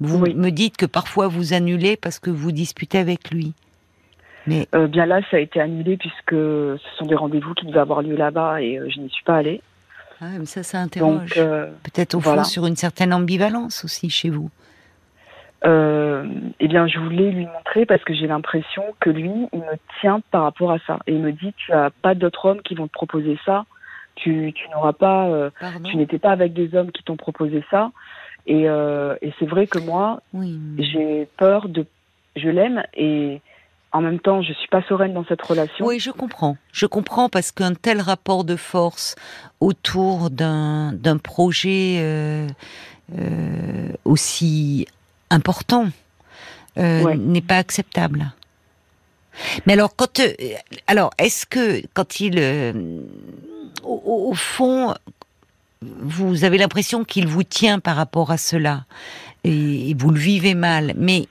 vous 0.00 0.20
Oui. 0.20 0.34
me 0.34 0.50
dites 0.50 0.76
que 0.76 0.86
parfois 0.86 1.28
vous 1.28 1.52
annulez 1.52 1.96
parce 1.96 2.18
que 2.18 2.30
vous 2.30 2.52
disputez 2.52 2.98
avec 2.98 3.30
lui. 3.30 3.52
Mais 4.46 4.68
Euh, 4.74 4.86
bien 4.86 5.06
là, 5.06 5.20
ça 5.30 5.38
a 5.38 5.40
été 5.40 5.60
annulé 5.60 5.96
puisque 5.96 6.30
ce 6.30 6.78
sont 6.98 7.06
des 7.06 7.14
rendez-vous 7.14 7.54
qui 7.54 7.66
devaient 7.66 7.78
avoir 7.80 8.02
lieu 8.02 8.16
là-bas 8.16 8.60
et 8.62 8.78
euh, 8.78 8.88
je 8.94 9.00
n'y 9.00 9.10
suis 9.10 9.24
pas 9.24 9.36
allée. 9.36 9.60
Ah, 10.24 10.38
mais 10.38 10.46
ça, 10.46 10.62
ça 10.62 10.78
interroge. 10.78 11.34
Donc, 11.34 11.36
euh, 11.36 11.70
peut-être 11.82 12.14
au 12.14 12.18
voilà. 12.18 12.42
fond 12.42 12.48
sur 12.48 12.66
une 12.66 12.76
certaine 12.76 13.12
ambivalence 13.12 13.84
aussi 13.84 14.10
chez 14.10 14.30
vous. 14.30 14.50
euh, 15.66 16.26
eh 16.60 16.68
bien, 16.68 16.86
je 16.86 16.98
voulais 16.98 17.30
lui 17.30 17.46
montrer 17.46 17.86
parce 17.86 18.02
que 18.04 18.14
j'ai 18.14 18.26
l'impression 18.26 18.82
que 19.00 19.10
lui, 19.10 19.30
il 19.52 19.60
me 19.60 19.76
tient 20.00 20.20
par 20.30 20.42
rapport 20.42 20.72
à 20.72 20.78
ça. 20.86 20.98
Et 21.06 21.12
il 21.14 21.20
me 21.22 21.32
dit, 21.32 21.54
tu 21.56 21.72
as 21.72 21.90
pas 21.90 22.14
d'autres 22.14 22.46
hommes 22.48 22.62
qui 22.62 22.74
vont 22.74 22.86
te 22.86 22.92
proposer 22.92 23.38
ça. 23.46 23.64
Tu, 24.16 24.52
tu 24.54 24.68
n'auras 24.70 24.92
pas, 24.92 25.26
euh, 25.26 25.50
tu 25.84 25.96
n'étais 25.96 26.18
pas 26.18 26.30
avec 26.30 26.52
des 26.52 26.74
hommes 26.74 26.92
qui 26.92 27.02
t'ont 27.02 27.16
proposé 27.16 27.64
ça. 27.70 27.90
Et, 28.46 28.68
euh, 28.68 29.16
et 29.22 29.32
c'est 29.38 29.46
vrai 29.46 29.66
que 29.66 29.78
moi, 29.78 30.20
oui. 30.34 30.58
j'ai 30.78 31.26
peur 31.38 31.68
de, 31.68 31.86
je 32.36 32.48
l'aime 32.48 32.84
et 32.94 33.40
en 33.94 34.00
même 34.00 34.18
temps, 34.18 34.42
je 34.42 34.52
suis 34.52 34.66
pas 34.68 34.82
sereine 34.88 35.14
dans 35.14 35.24
cette 35.24 35.40
relation. 35.40 35.86
Oui, 35.86 36.00
je 36.00 36.10
comprends. 36.10 36.56
Je 36.72 36.84
comprends 36.84 37.28
parce 37.28 37.52
qu'un 37.52 37.74
tel 37.74 38.00
rapport 38.00 38.42
de 38.42 38.56
force 38.56 39.14
autour 39.60 40.30
d'un 40.30 40.92
d'un 40.92 41.16
projet 41.16 41.98
euh, 42.00 42.48
euh, 43.16 43.92
aussi 44.04 44.88
important 45.30 45.86
euh, 46.76 47.14
n'est 47.14 47.40
pas 47.40 47.56
acceptable. 47.56 48.32
Mais 49.64 49.74
alors, 49.74 49.94
quand, 49.94 50.20
alors, 50.88 51.10
est-ce 51.18 51.46
que 51.46 51.80
quand 51.94 52.18
il, 52.18 52.40
au, 53.84 54.34
fond, 54.34 54.94
vous 55.82 56.42
avez 56.42 56.58
l'impression 56.58 57.04
qu'il 57.04 57.28
vous 57.28 57.44
tient 57.44 57.78
par 57.78 57.94
rapport 57.94 58.32
à 58.32 58.38
cela 58.38 58.86
et, 59.44 59.94
vous 59.96 60.10
le 60.10 60.18
vivez 60.18 60.54
mal, 60.54 60.94
mais 60.96 61.28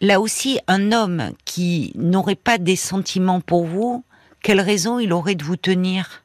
là 0.00 0.20
aussi, 0.20 0.60
un 0.66 0.92
homme 0.92 1.32
qui 1.44 1.92
n'aurait 1.94 2.34
pas 2.34 2.58
des 2.58 2.76
sentiments 2.76 3.40
pour 3.40 3.64
vous, 3.64 4.04
quelle 4.42 4.60
raison 4.60 4.98
il 4.98 5.12
aurait 5.12 5.34
de 5.34 5.44
vous 5.44 5.56
tenir? 5.56 6.22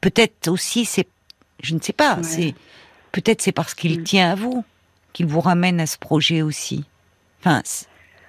Peut-être 0.00 0.48
aussi, 0.48 0.84
c'est, 0.84 1.08
je 1.62 1.74
ne 1.74 1.80
sais 1.80 1.92
pas, 1.92 2.18
c'est 2.22 2.54
peut-être 3.12 3.42
c'est 3.42 3.52
parce 3.52 3.74
qu'il 3.74 4.00
mm. 4.00 4.04
tient 4.04 4.30
à 4.30 4.34
vous 4.34 4.64
qu'il 5.12 5.26
vous 5.26 5.40
ramène 5.40 5.80
à 5.80 5.86
ce 5.86 5.96
projet 5.96 6.42
aussi. 6.42 6.84
Enfin, 7.40 7.62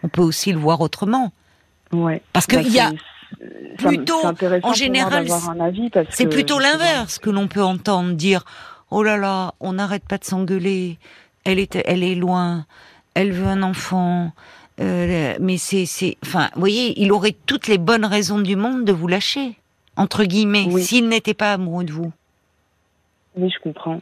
on 0.03 0.07
peut 0.07 0.21
aussi 0.21 0.51
le 0.53 0.57
voir 0.57 0.79
autrement. 0.79 1.33
Ouais. 1.91 2.21
Parce 2.31 2.47
qu'il 2.47 2.63
bah, 2.63 2.69
y 2.69 2.79
a 2.79 2.91
plutôt, 3.77 4.21
en 4.63 4.73
général, 4.73 5.27
c'est 6.09 6.27
plutôt 6.27 6.59
l'inverse 6.59 7.19
que 7.19 7.29
l'on 7.29 7.47
peut 7.47 7.63
entendre 7.63 8.13
dire 8.13 8.45
oh 8.89 9.03
là 9.03 9.17
là, 9.17 9.53
on 9.59 9.73
n'arrête 9.73 10.05
pas 10.07 10.17
de 10.17 10.23
s'engueuler, 10.23 10.97
elle 11.43 11.59
est, 11.59 11.75
elle 11.85 12.03
est 12.03 12.15
loin, 12.15 12.65
elle 13.13 13.31
veut 13.31 13.47
un 13.47 13.63
enfant. 13.63 14.31
Euh, 14.79 15.35
mais 15.39 15.57
c'est, 15.57 15.85
c'est, 15.85 16.17
enfin, 16.23 16.49
vous 16.53 16.59
voyez, 16.59 17.01
il 17.01 17.11
aurait 17.11 17.35
toutes 17.45 17.67
les 17.67 17.77
bonnes 17.77 18.05
raisons 18.05 18.39
du 18.39 18.55
monde 18.55 18.85
de 18.85 18.91
vous 18.91 19.07
lâcher, 19.07 19.55
entre 19.95 20.23
guillemets, 20.23 20.69
s'il 20.79 21.07
n'était 21.09 21.33
pas 21.33 21.53
amoureux 21.53 21.83
de 21.83 21.91
vous. 21.91 22.11
Oui, 23.35 23.49
je 23.49 23.59
comprends. 23.61 24.01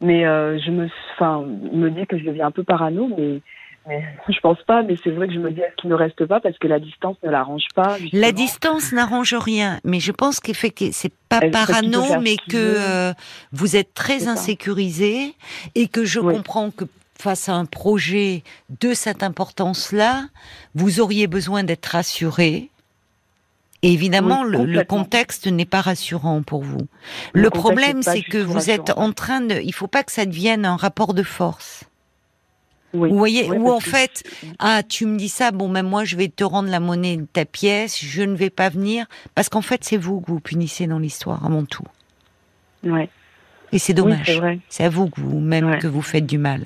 Mais 0.00 0.26
euh, 0.26 0.58
je 0.58 0.70
me, 0.70 0.88
enfin, 1.14 1.44
il 1.72 1.78
me 1.78 1.90
dit 1.90 2.06
que 2.06 2.18
je 2.18 2.24
deviens 2.24 2.46
un 2.46 2.50
peu 2.50 2.62
parano, 2.62 3.10
mais, 3.16 3.40
mais 3.86 4.04
je 4.28 4.38
pense 4.40 4.62
pas. 4.62 4.82
Mais 4.82 4.96
c'est 5.02 5.10
vrai 5.10 5.26
que 5.28 5.34
je 5.34 5.38
me 5.38 5.50
dis 5.50 5.60
est-ce 5.60 5.74
qu'il 5.76 5.90
ne 5.90 5.94
reste 5.94 6.24
pas 6.26 6.40
parce 6.40 6.56
que 6.58 6.68
la 6.68 6.78
distance 6.78 7.16
ne 7.22 7.30
l'arrange 7.30 7.66
pas. 7.74 7.96
La 8.12 8.32
distance 8.32 8.92
n'arrange 8.92 9.34
rien, 9.34 9.80
mais 9.82 9.98
je 9.98 10.12
pense 10.12 10.40
qu'effectivement 10.40 10.92
c'est 10.92 11.12
pas 11.28 11.40
parano, 11.50 12.20
mais 12.20 12.36
que 12.36 12.56
euh, 12.56 13.12
vous 13.52 13.76
êtes 13.76 13.94
très 13.94 14.28
insécurisé 14.28 15.34
et 15.74 15.88
que 15.88 16.04
je 16.04 16.20
comprends 16.20 16.70
que 16.70 16.84
face 17.20 17.48
à 17.48 17.54
un 17.54 17.64
projet 17.64 18.44
de 18.80 18.94
cette 18.94 19.22
importance-là, 19.22 20.28
vous 20.74 21.00
auriez 21.00 21.26
besoin 21.26 21.64
d'être 21.64 21.86
rassuré 21.86 22.70
et 23.82 23.92
évidemment, 23.92 24.42
le, 24.42 24.82
contexte 24.82 25.46
n'est 25.46 25.64
pas 25.64 25.80
rassurant 25.80 26.42
pour 26.42 26.62
vous. 26.62 26.88
Le, 27.32 27.48
problème, 27.48 28.02
c'est 28.02 28.22
que 28.22 28.38
vous 28.38 28.70
êtes 28.70 28.90
en 28.90 29.12
train 29.12 29.40
de. 29.40 29.60
Il 29.62 29.72
faut 29.72 29.86
pas 29.86 30.02
que 30.02 30.10
ça 30.10 30.26
devienne 30.26 30.64
un 30.64 30.76
rapport 30.76 31.14
de 31.14 31.22
force. 31.22 31.84
vous 32.92 33.16
voyez, 33.16 33.48
ou 33.48 33.70
en 33.70 33.78
fait, 33.78 34.24
ah, 34.58 34.82
tu 34.82 35.06
me 35.06 35.16
dis 35.16 35.28
ça, 35.28 35.52
bon, 35.52 35.68
même 35.68 35.86
moi, 35.86 36.04
je 36.04 36.16
vais 36.16 36.28
te 36.28 36.42
rendre 36.42 36.70
la 36.70 36.80
monnaie 36.80 37.18
de 37.18 37.26
ta 37.26 37.44
pièce, 37.44 38.04
je 38.04 38.22
ne 38.22 38.34
vais 38.34 38.50
pas 38.50 38.68
venir, 38.68 39.06
parce 39.36 39.48
qu'en 39.48 39.62
fait, 39.62 39.84
c'est 39.84 39.96
vous 39.96 40.20
que 40.20 40.32
vous 40.32 40.40
punissez 40.40 40.88
dans 40.88 40.98
l'histoire, 40.98 41.46
avant 41.46 41.64
tout. 41.64 41.84
Ouais. 42.82 43.08
Et 43.72 43.78
c'est 43.78 43.92
dommage. 43.92 44.40
c'est 44.68 44.84
à 44.84 44.88
vous 44.88 45.08
que 45.08 45.20
vous 45.20 45.40
même 45.40 45.78
que 45.78 45.86
vous 45.86 46.02
faites 46.02 46.26
du 46.26 46.38
mal. 46.38 46.64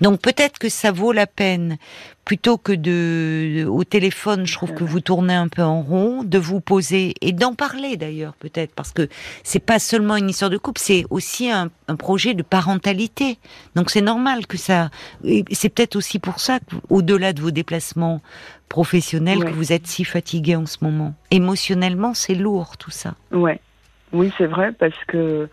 Donc 0.00 0.20
peut-être 0.20 0.58
que 0.58 0.68
ça 0.68 0.92
vaut 0.92 1.12
la 1.12 1.26
peine 1.26 1.78
plutôt 2.24 2.56
que 2.56 2.72
de 2.72 3.66
au 3.66 3.84
téléphone, 3.84 4.46
je 4.46 4.54
trouve 4.54 4.72
que 4.72 4.84
vous 4.84 5.00
tournez 5.00 5.34
un 5.34 5.48
peu 5.48 5.62
en 5.62 5.82
rond, 5.82 6.22
de 6.24 6.38
vous 6.38 6.60
poser 6.60 7.14
et 7.20 7.32
d'en 7.32 7.54
parler 7.54 7.96
d'ailleurs 7.96 8.34
peut-être 8.34 8.74
parce 8.74 8.92
que 8.92 9.08
c'est 9.42 9.64
pas 9.64 9.78
seulement 9.78 10.16
une 10.16 10.30
histoire 10.30 10.50
de 10.50 10.56
couple, 10.56 10.80
c'est 10.80 11.04
aussi 11.10 11.50
un, 11.50 11.70
projet 11.98 12.34
de 12.34 12.42
parentalité. 12.42 13.38
Donc 13.74 13.90
c'est 13.90 14.00
normal 14.00 14.46
que 14.46 14.56
ça. 14.56 14.90
C'est 15.50 15.68
peut-être 15.68 15.96
aussi 15.96 16.18
pour 16.18 16.40
ça 16.40 16.58
qu'au-delà 16.60 17.32
de 17.32 17.40
vos 17.40 17.50
déplacements 17.50 18.20
professionnels, 18.68 19.44
que 19.44 19.50
vous 19.50 19.72
êtes 19.72 19.86
si 19.86 20.04
fatigué 20.04 20.56
en 20.56 20.66
ce 20.66 20.78
moment. 20.80 21.14
Émotionnellement, 21.30 22.14
c'est 22.14 22.34
lourd 22.34 22.76
tout 22.76 22.90
ça. 22.90 23.14
Ouais. 23.30 23.60
Oui, 24.12 24.32
c'est 24.38 24.46
vrai 24.46 24.72
parce 24.72 24.96
que 25.08 25.48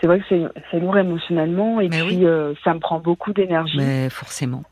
c'est 0.00 0.06
vrai 0.06 0.20
que 0.20 0.24
c'est 0.70 0.80
lourd 0.80 0.96
émotionnellement 0.96 1.80
et 1.80 1.88
puis 1.88 2.24
euh, 2.24 2.54
ça 2.64 2.72
me 2.74 2.80
prend 2.80 2.98
beaucoup 2.98 3.32
d'énergie. 3.32 3.76
Mais 3.76 4.08
forcément. 4.08 4.62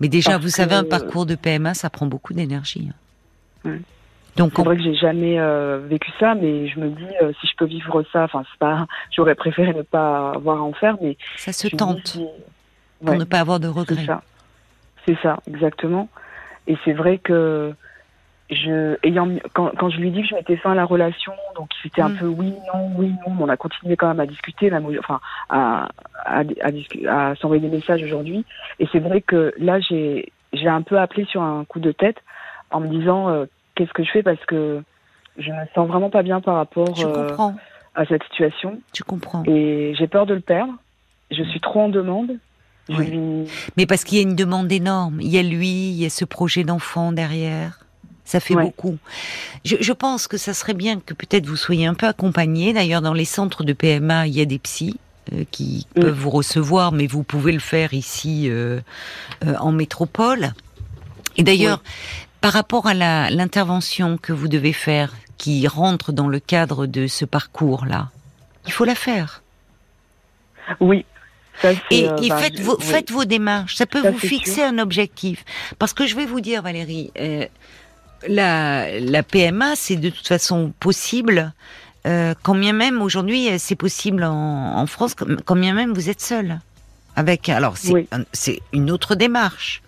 Mais 0.00 0.08
déjà, 0.08 0.36
vous 0.36 0.48
savez, 0.48 0.74
un 0.74 0.84
parcours 0.84 1.24
de 1.24 1.34
PMA, 1.34 1.72
ça 1.72 1.88
prend 1.88 2.06
beaucoup 2.06 2.34
d'énergie. 2.34 2.90
Hein. 3.64 3.78
Donc, 4.36 4.52
c'est 4.54 4.62
vrai 4.62 4.76
que 4.76 4.82
j'ai 4.82 4.94
jamais 4.94 5.38
euh, 5.38 5.80
vécu 5.88 6.10
ça, 6.20 6.34
mais 6.34 6.68
je 6.68 6.78
me 6.78 6.90
dis 6.90 7.06
euh, 7.22 7.32
si 7.40 7.46
je 7.46 7.56
peux 7.56 7.64
vivre 7.64 8.04
ça, 8.12 8.24
enfin 8.24 8.44
c'est 8.50 8.58
pas, 8.58 8.86
j'aurais 9.16 9.34
préféré 9.34 9.72
ne 9.72 9.80
pas 9.80 10.32
avoir 10.32 10.58
à 10.58 10.62
en 10.62 10.74
faire, 10.74 10.98
mais 11.00 11.16
ça 11.36 11.52
se 11.54 11.68
tente 11.68 12.18
pour 13.02 13.14
ne 13.14 13.24
pas 13.24 13.40
avoir 13.40 13.60
de 13.60 13.68
regrets. 13.68 13.96
C'est 14.00 14.06
ça, 14.06 14.22
c'est 15.06 15.18
ça, 15.22 15.38
exactement. 15.48 16.10
Et 16.66 16.76
c'est 16.84 16.92
vrai 16.92 17.16
que 17.16 17.72
je, 18.50 18.96
ayant, 19.02 19.28
quand, 19.54 19.72
quand 19.76 19.90
je 19.90 19.98
lui 19.98 20.10
dis 20.10 20.22
que 20.22 20.28
je 20.28 20.34
mettais 20.34 20.56
fin 20.56 20.72
à 20.72 20.74
la 20.74 20.84
relation, 20.84 21.32
donc 21.56 21.70
c'était 21.82 22.02
un 22.02 22.10
mm. 22.10 22.18
peu 22.18 22.26
oui, 22.26 22.54
non, 22.72 22.90
oui, 22.96 23.12
non, 23.26 23.36
on 23.40 23.48
a 23.48 23.56
continué 23.56 23.96
quand 23.96 24.08
même 24.08 24.20
à 24.20 24.26
discuter, 24.26 24.70
même, 24.70 24.86
enfin, 24.98 25.20
à, 25.48 25.88
à, 26.24 26.42
à, 26.62 27.30
à 27.30 27.34
s'envoyer 27.36 27.68
des 27.68 27.74
messages 27.74 28.02
aujourd'hui. 28.02 28.44
Et 28.78 28.86
c'est 28.92 29.00
vrai 29.00 29.20
que 29.20 29.52
là, 29.58 29.80
j'ai, 29.80 30.30
un 30.64 30.82
peu 30.82 30.98
appelé 30.98 31.24
sur 31.24 31.42
un 31.42 31.64
coup 31.64 31.80
de 31.80 31.92
tête 31.92 32.18
en 32.70 32.80
me 32.80 32.88
disant 32.88 33.28
euh, 33.28 33.46
qu'est-ce 33.74 33.92
que 33.92 34.04
je 34.04 34.10
fais 34.10 34.22
parce 34.22 34.42
que 34.46 34.82
je 35.38 35.50
me 35.50 35.66
sens 35.74 35.86
vraiment 35.86 36.10
pas 36.10 36.22
bien 36.22 36.40
par 36.40 36.56
rapport 36.56 36.94
euh, 37.04 37.36
à 37.94 38.06
cette 38.06 38.22
situation. 38.24 38.80
Tu 38.92 39.02
comprends. 39.02 39.42
Et 39.46 39.94
j'ai 39.98 40.06
peur 40.06 40.26
de 40.26 40.34
le 40.34 40.40
perdre. 40.40 40.72
Je 41.30 41.42
suis 41.42 41.60
trop 41.60 41.80
en 41.80 41.88
demande. 41.88 42.38
Mais 43.76 43.86
parce 43.86 44.04
qu'il 44.04 44.18
y 44.18 44.20
a 44.20 44.22
une 44.22 44.36
demande 44.36 44.70
énorme. 44.70 45.20
Il 45.20 45.28
y 45.28 45.38
a 45.38 45.42
lui, 45.42 45.90
il 45.90 46.00
y 46.00 46.06
a 46.06 46.10
ce 46.10 46.24
projet 46.24 46.62
d'enfant 46.62 47.12
derrière. 47.12 47.85
Ça 48.26 48.40
fait 48.40 48.54
beaucoup. 48.54 48.98
Je, 49.64 49.76
je, 49.80 49.92
pense 49.92 50.26
que 50.26 50.36
ça 50.36 50.52
serait 50.52 50.74
bien 50.74 50.98
que 50.98 51.14
peut-être 51.14 51.46
vous 51.46 51.56
soyez 51.56 51.86
un 51.86 51.94
peu 51.94 52.06
accompagné. 52.06 52.72
D'ailleurs, 52.72 53.00
dans 53.00 53.14
les 53.14 53.24
centres 53.24 53.62
de 53.62 53.72
PMA, 53.72 54.26
il 54.26 54.34
y 54.34 54.40
a 54.40 54.44
des 54.44 54.58
psys 54.58 54.98
euh, 55.32 55.44
qui 55.52 55.86
mm. 55.94 56.00
peuvent 56.00 56.18
vous 56.18 56.30
recevoir, 56.30 56.90
mais 56.90 57.06
vous 57.06 57.22
pouvez 57.22 57.52
le 57.52 57.60
faire 57.60 57.94
ici 57.94 58.50
euh, 58.50 58.80
euh, 59.46 59.54
en 59.60 59.70
métropole. 59.70 60.52
Et 61.36 61.44
d'ailleurs, 61.44 61.84
par 62.40 62.52
rapport 62.52 62.88
à 62.88 62.94
l'intervention 62.94 64.18
que 64.18 64.32
vous 64.32 64.48
devez 64.48 64.72
faire, 64.72 65.14
qui 65.38 65.68
rentre 65.68 66.10
dans 66.12 66.28
le 66.28 66.40
cadre 66.40 66.86
de 66.86 67.06
ce 67.06 67.24
parcours-là, 67.24 68.10
il 68.66 68.72
faut 68.72 68.84
la 68.84 68.96
faire. 68.96 69.42
Oui, 70.80 71.04
et, 71.90 72.04
et 72.04 72.28
bah, 72.28 72.36
faites, 72.38 72.60
vos, 72.60 72.78
faites 72.78 73.10
vos 73.10 73.24
démarches. 73.24 73.76
Ça 73.76 73.86
peut 73.86 74.08
vous 74.08 74.18
fixer 74.18 74.62
un 74.62 74.78
objectif. 74.78 75.44
Parce 75.78 75.92
que 75.92 76.06
je 76.06 76.16
vais 76.16 76.26
vous 76.26 76.40
dire, 76.40 76.62
Valérie, 76.62 77.10
euh, 77.18 77.46
la, 78.28 78.98
la 79.00 79.22
PMA, 79.22 79.76
c'est 79.76 79.96
de 79.96 80.10
toute 80.10 80.26
façon 80.26 80.72
possible. 80.80 81.52
Euh, 82.06 82.34
quand 82.42 82.54
bien 82.54 82.72
même 82.72 83.02
aujourd'hui, 83.02 83.48
c'est 83.58 83.74
possible 83.74 84.22
en, 84.24 84.78
en, 84.78 84.86
France, 84.86 85.14
quand 85.44 85.56
bien 85.56 85.74
même 85.74 85.92
vous 85.92 86.08
êtes 86.08 86.20
seul. 86.20 86.60
Avec, 87.16 87.48
alors 87.48 87.76
c'est 88.32 88.60
une 88.72 88.90
autre 88.90 89.14
démarche. 89.14 89.82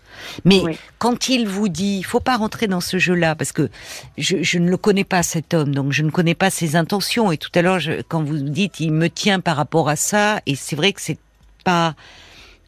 Mais 0.45 0.62
quand 0.99 1.29
il 1.29 1.47
vous 1.47 1.69
dit, 1.69 1.99
il 1.99 2.03
faut 2.03 2.21
pas 2.21 2.37
rentrer 2.37 2.67
dans 2.67 2.81
ce 2.81 2.99
jeu-là, 2.99 3.37
parce 3.37 3.53
que 3.53 3.71
je, 4.17 4.43
je, 4.43 4.59
ne 4.59 4.69
le 4.69 4.77
connais 4.77 5.05
pas 5.05 5.23
cet 5.23 5.55
homme, 5.55 5.75
donc 5.75 5.93
je 5.93 6.03
ne 6.03 6.11
connais 6.11 6.35
pas 6.35 6.51
ses 6.51 6.75
intentions. 6.75 7.31
Et 7.31 7.38
tout 7.38 7.51
à 7.55 7.62
l'heure, 7.62 7.79
quand 8.09 8.25
vous 8.25 8.38
dites, 8.38 8.81
il 8.81 8.93
me 8.93 9.09
tient 9.09 9.38
par 9.41 9.57
rapport 9.57 9.88
à 9.88 9.95
ça, 9.95 10.41
et 10.47 10.57
c'est 10.57 10.75
vrai 10.75 10.93
que 10.93 11.01
c'est 11.01 11.19
pas 11.64 11.95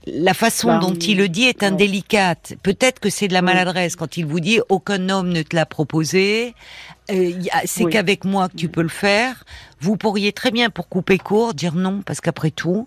la 0.07 0.35
façon 0.35 0.69
bah, 0.69 0.79
dont 0.79 0.95
il 0.95 1.19
le 1.19 1.29
dit 1.29 1.45
est 1.45 1.63
indélicate. 1.63 2.55
Peut-être 2.63 3.01
que 3.01 3.11
c'est 3.11 3.29
de 3.29 3.33
la 3.33 3.43
maladresse 3.43 3.97
quand 3.97 4.17
il 4.17 4.27
vous 4.27 4.41
dit 4.41 4.61
aucun 4.69 5.09
homme 5.09 5.29
ne 5.29 5.43
te 5.43 5.55
l'a 5.55 5.67
proposé. 5.67 6.55
Euh, 7.11 7.33
c'est 7.65 7.85
qu'avec 7.87 8.25
moi 8.25 8.49
que 8.49 8.57
tu 8.57 8.69
peux 8.69 8.83
le 8.83 8.89
faire. 8.89 9.45
Vous 9.81 9.97
pourriez 9.97 10.33
très 10.33 10.51
bien, 10.51 10.71
pour 10.71 10.89
couper 10.89 11.19
court, 11.19 11.55
dire 11.55 11.75
non, 11.75 12.03
parce 12.05 12.21
qu'après 12.21 12.51
tout, 12.51 12.87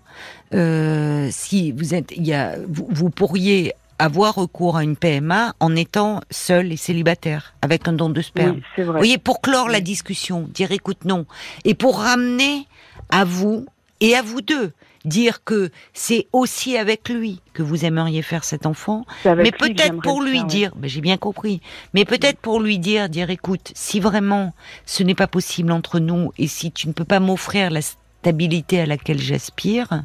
euh, 0.54 1.28
si 1.30 1.72
vous 1.72 1.94
êtes, 1.94 2.12
il 2.16 2.26
y 2.26 2.32
a, 2.32 2.56
vous, 2.68 3.10
pourriez 3.10 3.74
avoir 3.98 4.34
recours 4.36 4.76
à 4.76 4.84
une 4.84 4.96
PMA 4.96 5.54
en 5.60 5.76
étant 5.76 6.20
seul 6.30 6.72
et 6.72 6.76
célibataire, 6.76 7.54
avec 7.62 7.86
un 7.86 7.92
don 7.92 8.10
de 8.10 8.22
sperme. 8.22 8.60
vous 8.76 8.92
voyez, 8.92 9.18
pour 9.18 9.40
clore 9.40 9.68
la 9.68 9.80
discussion, 9.80 10.48
dire 10.52 10.72
écoute 10.72 11.04
non, 11.04 11.26
et 11.64 11.74
pour 11.74 11.98
ramener 11.98 12.66
à 13.10 13.24
vous 13.24 13.66
et 14.00 14.14
à 14.16 14.22
vous 14.22 14.40
deux 14.40 14.72
dire 15.04 15.44
que 15.44 15.70
c'est 15.92 16.28
aussi 16.32 16.76
avec 16.76 17.08
lui 17.08 17.40
que 17.52 17.62
vous 17.62 17.84
aimeriez 17.84 18.22
faire 18.22 18.44
cet 18.44 18.66
enfant, 18.66 19.04
mais 19.24 19.52
peut-être 19.52 20.00
pour 20.00 20.22
lui 20.22 20.44
dire, 20.44 20.72
ben, 20.76 20.88
j'ai 20.88 21.00
bien 21.00 21.16
compris, 21.16 21.60
mais 21.92 22.04
peut-être 22.04 22.38
pour 22.38 22.60
lui 22.60 22.78
dire, 22.78 23.08
dire 23.08 23.30
écoute, 23.30 23.72
si 23.74 24.00
vraiment 24.00 24.54
ce 24.86 25.02
n'est 25.02 25.14
pas 25.14 25.26
possible 25.26 25.72
entre 25.72 25.98
nous 25.98 26.32
et 26.38 26.46
si 26.46 26.72
tu 26.72 26.88
ne 26.88 26.92
peux 26.92 27.04
pas 27.04 27.20
m'offrir 27.20 27.70
la 27.70 27.80
stabilité 27.82 28.80
à 28.80 28.86
laquelle 28.86 29.20
j'aspire, 29.20 30.04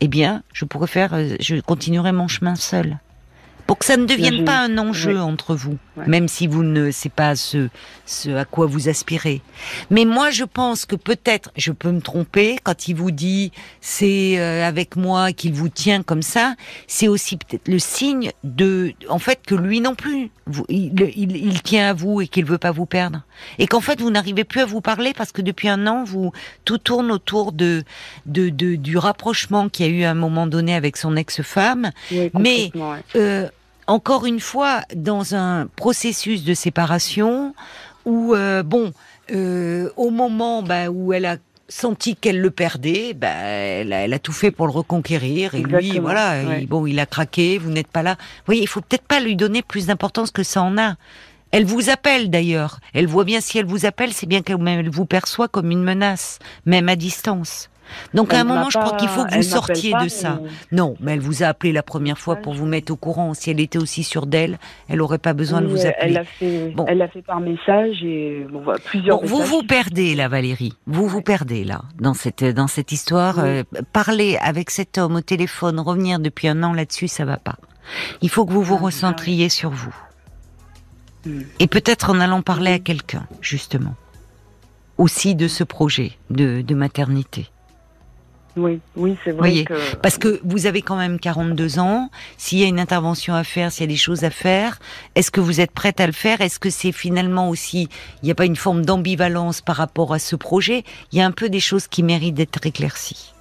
eh 0.00 0.08
bien, 0.08 0.42
je 0.52 0.64
pourrais 0.64 0.86
faire, 0.86 1.14
euh, 1.14 1.36
je 1.40 1.56
continuerai 1.56 2.12
mon 2.12 2.28
chemin 2.28 2.54
seul 2.54 2.98
pour 3.66 3.78
que 3.78 3.84
ça 3.84 3.96
ne 3.96 4.06
devienne 4.06 4.44
pas 4.44 4.58
un 4.58 4.78
enjeu 4.78 5.18
entre 5.20 5.54
vous, 5.54 5.76
même 6.06 6.28
si 6.28 6.46
vous 6.46 6.62
ne 6.62 6.90
c'est 6.90 7.12
pas 7.12 7.34
ce, 7.34 7.68
ce 8.04 8.30
à 8.30 8.44
quoi 8.44 8.66
vous 8.66 8.88
aspirez. 8.88 9.42
Mais 9.90 10.04
moi, 10.04 10.30
je 10.30 10.44
pense 10.44 10.86
que 10.86 10.94
peut-être, 10.94 11.50
je 11.56 11.72
peux 11.72 11.90
me 11.90 12.00
tromper 12.00 12.58
quand 12.62 12.88
il 12.88 12.94
vous 12.94 13.10
dit 13.10 13.52
c'est 13.80 14.38
euh, 14.38 14.66
avec 14.66 14.96
moi 14.96 15.32
qu'il 15.32 15.52
vous 15.52 15.68
tient 15.68 16.02
comme 16.02 16.22
ça, 16.22 16.54
c'est 16.86 17.08
aussi 17.08 17.36
peut-être 17.36 17.68
le 17.68 17.78
signe 17.78 18.30
de, 18.44 18.92
en 19.08 19.18
fait, 19.18 19.40
que 19.44 19.54
lui 19.54 19.80
non 19.80 19.94
plus, 19.94 20.30
vous, 20.46 20.64
il, 20.68 20.92
il, 21.16 21.36
il, 21.36 21.62
tient 21.62 21.90
à 21.90 21.92
vous 21.92 22.20
et 22.20 22.28
qu'il 22.28 22.44
veut 22.44 22.58
pas 22.58 22.70
vous 22.70 22.86
perdre, 22.86 23.22
et 23.58 23.66
qu'en 23.66 23.80
fait 23.80 24.00
vous 24.00 24.10
n'arrivez 24.10 24.44
plus 24.44 24.60
à 24.60 24.66
vous 24.66 24.80
parler 24.80 25.12
parce 25.12 25.32
que 25.32 25.42
depuis 25.42 25.68
un 25.68 25.86
an, 25.88 26.04
vous 26.04 26.32
tout 26.64 26.78
tourne 26.78 27.10
autour 27.10 27.52
de, 27.52 27.82
de, 28.26 28.48
de 28.48 28.76
du 28.76 28.96
rapprochement 28.96 29.68
qu'il 29.68 29.86
y 29.86 29.88
a 29.88 29.92
eu 29.92 30.04
à 30.04 30.10
un 30.10 30.14
moment 30.14 30.46
donné 30.46 30.74
avec 30.74 30.96
son 30.96 31.16
ex-femme, 31.16 31.90
mais 32.34 32.70
euh, 33.16 33.48
encore 33.86 34.26
une 34.26 34.40
fois, 34.40 34.82
dans 34.94 35.34
un 35.34 35.68
processus 35.76 36.44
de 36.44 36.54
séparation 36.54 37.54
où, 38.04 38.34
euh, 38.34 38.62
bon, 38.62 38.92
euh, 39.32 39.90
au 39.96 40.10
moment 40.10 40.62
bah, 40.62 40.88
où 40.88 41.12
elle 41.12 41.26
a 41.26 41.36
senti 41.68 42.14
qu'elle 42.16 42.40
le 42.40 42.50
perdait, 42.50 43.12
bah, 43.14 43.28
elle, 43.28 43.92
a, 43.92 44.18
tout 44.18 44.32
fait 44.32 44.50
pour 44.50 44.66
le 44.66 44.72
reconquérir. 44.72 45.54
Et 45.54 45.62
lui, 45.62 45.98
voilà, 45.98 46.60
bon, 46.68 46.86
il 46.86 46.98
a 47.00 47.06
craqué, 47.06 47.58
vous 47.58 47.70
n'êtes 47.70 47.88
pas 47.88 48.02
là. 48.02 48.14
Vous 48.18 48.46
voyez, 48.46 48.62
il 48.62 48.68
faut 48.68 48.80
peut-être 48.80 49.06
pas 49.06 49.20
lui 49.20 49.36
donner 49.36 49.62
plus 49.62 49.86
d'importance 49.86 50.30
que 50.30 50.42
ça 50.42 50.62
en 50.62 50.78
a. 50.78 50.94
Elle 51.52 51.64
vous 51.64 51.90
appelle 51.90 52.30
d'ailleurs. 52.30 52.80
Elle 52.92 53.06
voit 53.06 53.24
bien 53.24 53.40
si 53.40 53.58
elle 53.58 53.66
vous 53.66 53.86
appelle, 53.86 54.12
c'est 54.12 54.26
bien 54.26 54.42
qu'elle 54.42 54.90
vous 54.90 55.06
perçoit 55.06 55.48
comme 55.48 55.70
une 55.70 55.82
menace, 55.82 56.38
même 56.66 56.88
à 56.88 56.96
distance. 56.96 57.70
Donc 58.14 58.32
à 58.32 58.40
un 58.40 58.44
moment, 58.44 58.70
je 58.70 58.78
crois 58.78 58.96
qu'il 58.96 59.08
faut 59.08 59.24
que 59.24 59.34
vous 59.34 59.42
sortiez 59.42 59.92
de 60.02 60.08
ça. 60.08 60.40
Non, 60.72 60.94
mais 61.00 61.12
elle 61.12 61.20
vous 61.20 61.42
a 61.42 61.46
appelé 61.46 61.72
la 61.72 61.82
première 61.82 62.18
fois 62.18 62.36
pour 62.36 62.54
vous 62.54 62.66
mettre 62.66 62.92
au 62.92 62.96
courant. 62.96 63.34
Si 63.34 63.50
elle 63.50 63.60
était 63.60 63.78
aussi 63.78 64.04
sûre 64.04 64.26
d'elle, 64.26 64.58
elle 64.88 64.98
n'aurait 64.98 65.18
pas 65.18 65.32
besoin 65.32 65.60
de 65.60 65.66
vous 65.66 65.86
appeler. 65.86 65.94
Elle 66.00 66.12
l'a 66.12 66.24
fait, 66.24 66.74
elle 66.86 67.10
fait 67.12 67.22
par 67.22 67.40
message 67.40 68.02
et 68.02 68.46
plusieurs. 68.84 69.24
vous 69.24 69.42
vous 69.42 69.62
perdez 69.62 70.14
là, 70.14 70.28
Valérie. 70.28 70.74
Vous 70.86 71.06
vous 71.06 71.22
perdez 71.22 71.64
là 71.64 71.82
dans 71.98 72.14
cette 72.14 72.44
dans 72.44 72.66
cette 72.66 72.92
histoire. 72.92 73.38
Euh, 73.38 73.62
parler 73.92 74.38
avec 74.40 74.70
cet 74.70 74.98
homme 74.98 75.16
au 75.16 75.20
téléphone, 75.20 75.80
revenir 75.80 76.18
depuis 76.18 76.48
un 76.48 76.62
an 76.62 76.72
là-dessus, 76.72 77.08
ça 77.08 77.24
va 77.24 77.36
pas. 77.36 77.56
Il 78.22 78.30
faut 78.30 78.44
que 78.46 78.52
vous 78.52 78.62
vous 78.62 78.78
ah, 78.80 78.84
recentriez 78.84 79.48
sur 79.48 79.70
vous. 79.70 79.94
Hmm. 81.24 81.42
Et 81.60 81.66
peut-être 81.66 82.10
en 82.10 82.20
allant 82.20 82.42
parler 82.42 82.72
à 82.72 82.78
quelqu'un, 82.78 83.26
justement, 83.40 83.94
aussi 84.98 85.34
de 85.34 85.48
ce 85.48 85.64
projet 85.64 86.12
de 86.30 86.74
maternité. 86.74 87.48
Oui, 88.56 88.80
oui, 88.96 89.16
c'est 89.22 89.32
vrai. 89.32 89.64
Que... 89.64 89.96
Parce 89.96 90.16
que 90.16 90.40
vous 90.42 90.66
avez 90.66 90.80
quand 90.80 90.96
même 90.96 91.18
42 91.18 91.78
ans. 91.78 92.10
S'il 92.38 92.58
y 92.58 92.64
a 92.64 92.66
une 92.66 92.80
intervention 92.80 93.34
à 93.34 93.44
faire, 93.44 93.70
s'il 93.70 93.82
y 93.82 93.88
a 93.88 93.92
des 93.92 93.96
choses 93.96 94.24
à 94.24 94.30
faire, 94.30 94.78
est-ce 95.14 95.30
que 95.30 95.40
vous 95.40 95.60
êtes 95.60 95.72
prête 95.72 96.00
à 96.00 96.06
le 96.06 96.12
faire? 96.12 96.40
Est-ce 96.40 96.58
que 96.58 96.70
c'est 96.70 96.92
finalement 96.92 97.50
aussi, 97.50 97.88
il 98.22 98.26
n'y 98.26 98.30
a 98.30 98.34
pas 98.34 98.46
une 98.46 98.56
forme 98.56 98.84
d'ambivalence 98.84 99.60
par 99.60 99.76
rapport 99.76 100.14
à 100.14 100.18
ce 100.18 100.36
projet? 100.36 100.84
Il 101.12 101.18
y 101.18 101.20
a 101.20 101.26
un 101.26 101.32
peu 101.32 101.48
des 101.48 101.60
choses 101.60 101.86
qui 101.86 102.02
méritent 102.02 102.34
d'être 102.34 102.64
éclaircies. 102.66 103.34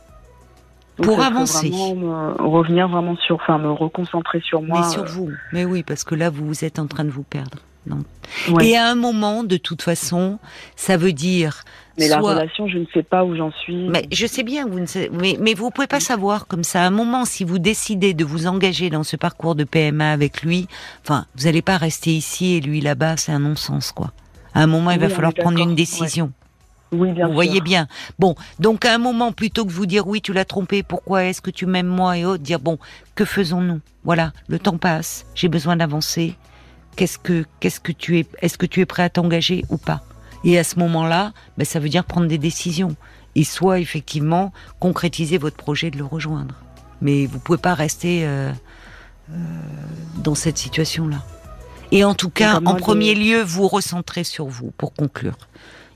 pour 0.97 1.21
avancer. 1.21 1.71
revenir 1.71 2.89
vraiment 2.89 3.15
sur, 3.17 3.35
enfin, 3.35 3.57
me 3.57 3.71
reconcentrer 3.71 4.41
sur 4.41 4.61
moi. 4.61 4.81
Mais 4.81 4.89
sur 4.89 5.03
euh, 5.03 5.07
vous. 5.07 5.31
Mais 5.53 5.63
oui, 5.63 5.83
parce 5.83 6.03
que 6.03 6.15
là, 6.15 6.29
vous 6.29 6.65
êtes 6.65 6.79
en 6.79 6.87
train 6.87 7.05
de 7.05 7.09
vous 7.09 7.23
perdre. 7.23 7.59
Et 8.61 8.75
à 8.75 8.87
un 8.87 8.95
moment, 8.95 9.43
de 9.43 9.57
toute 9.57 9.81
façon, 9.81 10.39
ça 10.75 10.97
veut 10.97 11.13
dire. 11.13 11.63
Mais 11.97 12.07
la 12.07 12.19
relation, 12.19 12.67
je 12.67 12.79
ne 12.79 12.85
sais 12.93 13.03
pas 13.03 13.23
où 13.23 13.35
j'en 13.35 13.51
suis. 13.51 13.87
Mais 13.87 14.05
je 14.11 14.27
sais 14.27 14.43
bien, 14.43 14.67
vous 14.67 14.79
ne 14.79 14.85
savez, 14.85 15.09
mais, 15.13 15.37
mais 15.39 15.53
vous 15.53 15.69
pouvez 15.71 15.87
pas 15.87 16.01
savoir 16.01 16.47
comme 16.47 16.63
ça. 16.63 16.83
À 16.83 16.87
un 16.87 16.91
moment, 16.91 17.23
si 17.23 17.43
vous 17.43 17.59
décidez 17.59 18.13
de 18.13 18.25
vous 18.25 18.47
engager 18.47 18.89
dans 18.89 19.03
ce 19.03 19.15
parcours 19.15 19.55
de 19.55 19.63
PMA 19.63 20.11
avec 20.11 20.41
lui, 20.41 20.67
enfin, 21.03 21.25
vous 21.35 21.45
n'allez 21.45 21.61
pas 21.61 21.77
rester 21.77 22.11
ici 22.11 22.55
et 22.55 22.61
lui 22.61 22.81
là-bas, 22.81 23.15
c'est 23.17 23.31
un 23.31 23.39
non-sens, 23.39 23.91
quoi. 23.91 24.11
À 24.53 24.61
un 24.63 24.67
moment, 24.67 24.91
il 24.91 24.99
va 24.99 25.09
falloir 25.09 25.33
prendre 25.33 25.59
une 25.59 25.75
décision. 25.75 26.31
Oui, 26.91 27.11
bien 27.11 27.27
vous 27.27 27.33
voyez 27.33 27.61
bien. 27.61 27.87
Bon, 28.19 28.35
donc 28.59 28.85
à 28.85 28.93
un 28.93 28.97
moment, 28.97 29.31
plutôt 29.31 29.65
que 29.65 29.71
vous 29.71 29.85
dire 29.85 30.07
oui, 30.07 30.21
tu 30.21 30.33
l'as 30.33 30.45
trompé, 30.45 30.83
pourquoi 30.83 31.25
est-ce 31.25 31.41
que 31.41 31.51
tu 31.51 31.65
m'aimes 31.65 31.87
moi 31.87 32.17
et 32.17 32.25
autres, 32.25 32.43
dire 32.43 32.59
bon, 32.59 32.77
que 33.15 33.25
faisons-nous? 33.25 33.81
Voilà, 34.03 34.33
le 34.47 34.59
temps 34.59 34.77
passe, 34.77 35.25
j'ai 35.35 35.47
besoin 35.47 35.75
d'avancer 35.75 36.35
qu'est-ce 36.95 37.17
que 37.17 37.45
qu'est-ce 37.59 37.79
que 37.79 37.91
tu 37.91 38.19
es 38.19 38.25
est-ce 38.41 38.57
que 38.57 38.65
tu 38.65 38.81
es 38.81 38.85
prêt 38.85 39.03
à 39.03 39.09
t'engager 39.09 39.65
ou 39.69 39.77
pas? 39.77 40.01
Et 40.43 40.59
à 40.59 40.63
ce 40.63 40.77
moment-là, 40.79 41.33
ben, 41.57 41.65
ça 41.65 41.79
veut 41.79 41.89
dire 41.89 42.05
prendre 42.05 42.27
des 42.27 42.37
décisions 42.37 42.95
et 43.35 43.43
soit 43.43 43.79
effectivement 43.79 44.53
concrétiser 44.79 45.37
votre 45.37 45.57
projet 45.57 45.91
de 45.91 45.97
le 45.97 46.05
rejoindre. 46.05 46.55
Mais 47.01 47.25
vous 47.25 47.39
pouvez 47.39 47.57
pas 47.57 47.73
rester 47.73 48.25
euh, 48.25 48.51
euh, 49.31 49.35
dans 50.17 50.35
cette 50.35 50.57
situation-là. 50.57 51.23
Et 51.91 52.03
en 52.03 52.13
tout 52.13 52.29
cas, 52.29 52.59
en 52.65 52.75
premier 52.75 53.13
lieu, 53.15 53.41
vous 53.41 53.67
recentrez 53.67 54.23
sur 54.23 54.45
vous 54.45 54.71
pour 54.77 54.93
conclure. 54.93 55.37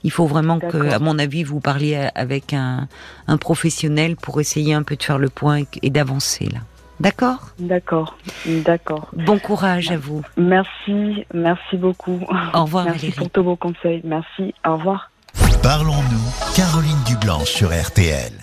Il 0.04 0.12
faut 0.12 0.28
vraiment 0.28 0.60
que, 0.60 0.92
à 0.92 1.00
mon 1.00 1.20
avis, 1.20 1.44
vous 1.44 1.60
parliez 1.60 2.10
avec 2.16 2.54
un, 2.54 2.88
un 3.28 3.38
professionnel 3.38 4.16
pour 4.16 4.40
essayer 4.40 4.74
un 4.74 4.84
peu 4.84 4.96
de 4.96 5.04
faire 5.04 5.18
le 5.18 5.30
point 5.30 5.64
et 5.82 5.90
d'avancer 5.90 6.46
là. 6.46 6.60
D'accord 7.00 7.50
D'accord, 7.60 8.18
d'accord. 8.46 9.10
Bon 9.14 9.40
courage 9.40 9.90
à 9.92 9.98
vous. 9.98 10.22
Merci, 10.38 11.26
merci 11.34 11.78
beaucoup. 11.78 12.20
Au 12.54 12.64
revoir 12.64 12.86
Merci 12.86 13.12
pour 13.12 13.30
tous 13.30 13.44
vos 13.44 13.56
conseils. 13.56 14.02
Merci, 14.04 14.54
au 14.68 14.76
revoir. 14.78 15.12
Parlons-nous, 15.64 16.56
Caroline 16.56 17.04
Dublanche 17.06 17.50
sur 17.50 17.70
RTL. 17.70 18.32